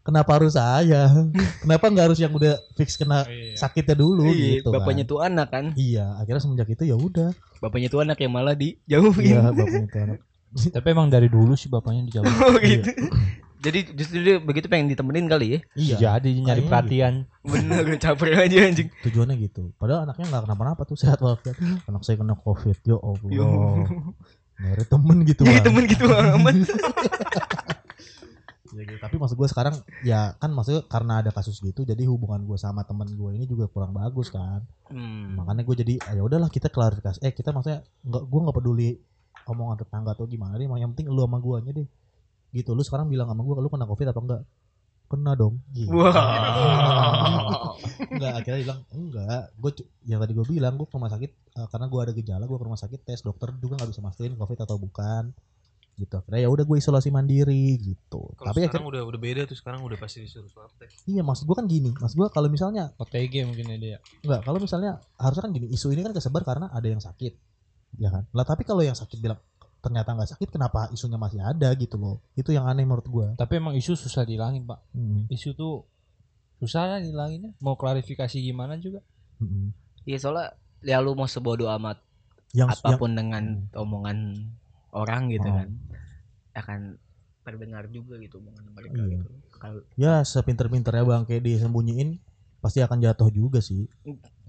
[0.05, 1.09] kenapa harus saya?
[1.65, 3.25] kenapa nggak harus yang udah fix kena
[3.57, 5.11] sakitnya dulu Iya, gitu bapaknya kan?
[5.13, 7.31] tuh anak kan Iya, akhirnya semenjak itu ya udah.
[7.61, 10.19] bapaknya tuh anak yang malah dijauhin Iya, bapaknya itu anak.
[10.77, 12.33] Tapi emang dari dulu sih bapaknya dijauhin.
[12.45, 12.91] oh gitu
[13.65, 17.15] jadi justru dia begitu pengen ditemenin kali ya Iya, Jadi nyari Kayaknya perhatian.
[17.43, 19.75] bener gue caper aja anjing tujuannya gitu.
[19.75, 21.59] Padahal anaknya nggak kenapa-napa tuh sehat walafiat.
[21.91, 23.31] Anak saya kena covid, ya Allah.
[23.35, 23.49] Yo.
[24.63, 26.55] Nyari temen gitu Nyari temen gitu amat
[28.69, 29.01] Ya gitu.
[29.01, 29.75] Tapi maksud gue sekarang
[30.05, 33.67] ya kan maksudnya karena ada kasus gitu, jadi hubungan gue sama temen gue ini juga
[33.67, 34.63] kurang bagus kan.
[34.93, 35.35] hmm.
[35.41, 37.19] Makanya gue jadi ah, ya udahlah kita klarifikasi.
[37.25, 38.91] Eh kita maksudnya nggak gue nggak peduli
[39.49, 40.69] omongan tetangga atau gimana deh.
[40.69, 41.89] Yang penting lu sama guanya deh.
[42.53, 42.71] Gitu.
[42.77, 44.43] Lu sekarang bilang sama gue lu kena covid apa enggak?
[45.09, 45.65] Kena dong.
[45.73, 45.89] Gitu.
[45.89, 47.73] wow
[48.15, 49.71] enggak akhirnya dia bilang enggak gue
[50.07, 52.67] yang tadi gue bilang gue ke rumah sakit eh, karena gue ada gejala gue ke
[52.67, 55.33] rumah sakit tes dokter juga nggak bisa mastiin covid atau bukan
[55.99, 59.43] gitu akhirnya ya udah gue isolasi mandiri gitu kalau tapi sekarang akhirnya udah udah beda
[59.51, 62.47] tuh sekarang udah pasti disuruh swab test iya maksud gue kan gini maksud gue kalau
[62.47, 63.99] misalnya OTG mungkin ya dia.
[64.23, 67.35] enggak kalau misalnya harusnya kan gini isu ini kan kesebar karena ada yang sakit
[67.97, 69.41] ya kan lah tapi kalau yang sakit bilang
[69.79, 73.53] ternyata nggak sakit kenapa isunya masih ada gitu loh itu yang aneh menurut gue Tapi
[73.57, 74.83] emang isu susah dihilangin pak.
[74.91, 75.87] Hmm, Isu tuh
[76.59, 77.55] susah lah dihilanginnya.
[77.59, 78.99] Mau klarifikasi gimana juga.
[79.39, 79.71] hmm.
[80.03, 80.51] iya soalnya
[80.83, 82.03] ya lu mau sebodoh amat
[82.51, 84.51] yang yang apa pun dengan omongan
[84.91, 85.55] orang gitu Oh.
[85.55, 85.69] kan
[86.55, 86.81] akan
[87.41, 89.15] terdengar juga gitu omongan mereka Iya.
[89.15, 92.19] gitu kalau ya sepinter-pinternya bang kayak disembunyiin
[92.59, 93.87] pasti akan jatuh juga sih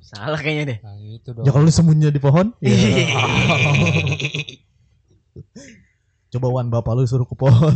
[0.02, 1.44] salah kayaknya deh Nah gitu dong.
[1.44, 2.70] Ya kalau disembunyinya di pohon, ya.
[6.30, 7.76] coba wan bapak lu suruh ke pohon.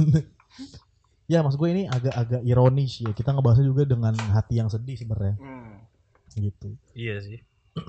[1.26, 3.10] ya maksud gue ini agak-agak ironis ya.
[3.12, 5.82] Kita ngebahasnya juga dengan hati yang sedih sebenarnya Hmm.
[6.36, 6.74] gitu.
[6.94, 7.42] iya sih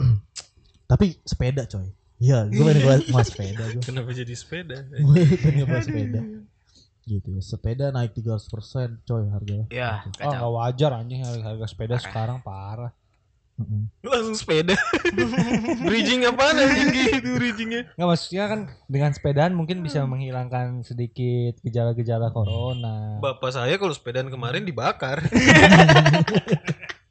[0.84, 1.88] Tapi sepeda coy.
[2.16, 3.82] Iya, gue pengen ngebahas sepeda gue.
[3.82, 6.20] kenapa jadi sepeda Gue pengen ngebahas sepeda.
[7.04, 7.30] Gitu.
[7.40, 9.66] Sepeda naik 300% coy harganya.
[9.68, 12.92] ya Oh kacau nggak wajar anjing harga, harga sepeda sekarang parah.
[13.54, 13.86] Mm-mm.
[14.02, 14.74] Lu langsung sepeda.
[15.86, 16.90] Bridging apaan anjing?
[16.90, 17.86] Gitu bridgingnya.
[17.94, 23.22] Nggak maksudnya kan dengan sepedaan mungkin bisa menghilangkan sedikit gejala-gejala corona.
[23.22, 25.22] bapak saya kalau sepedaan kemarin dibakar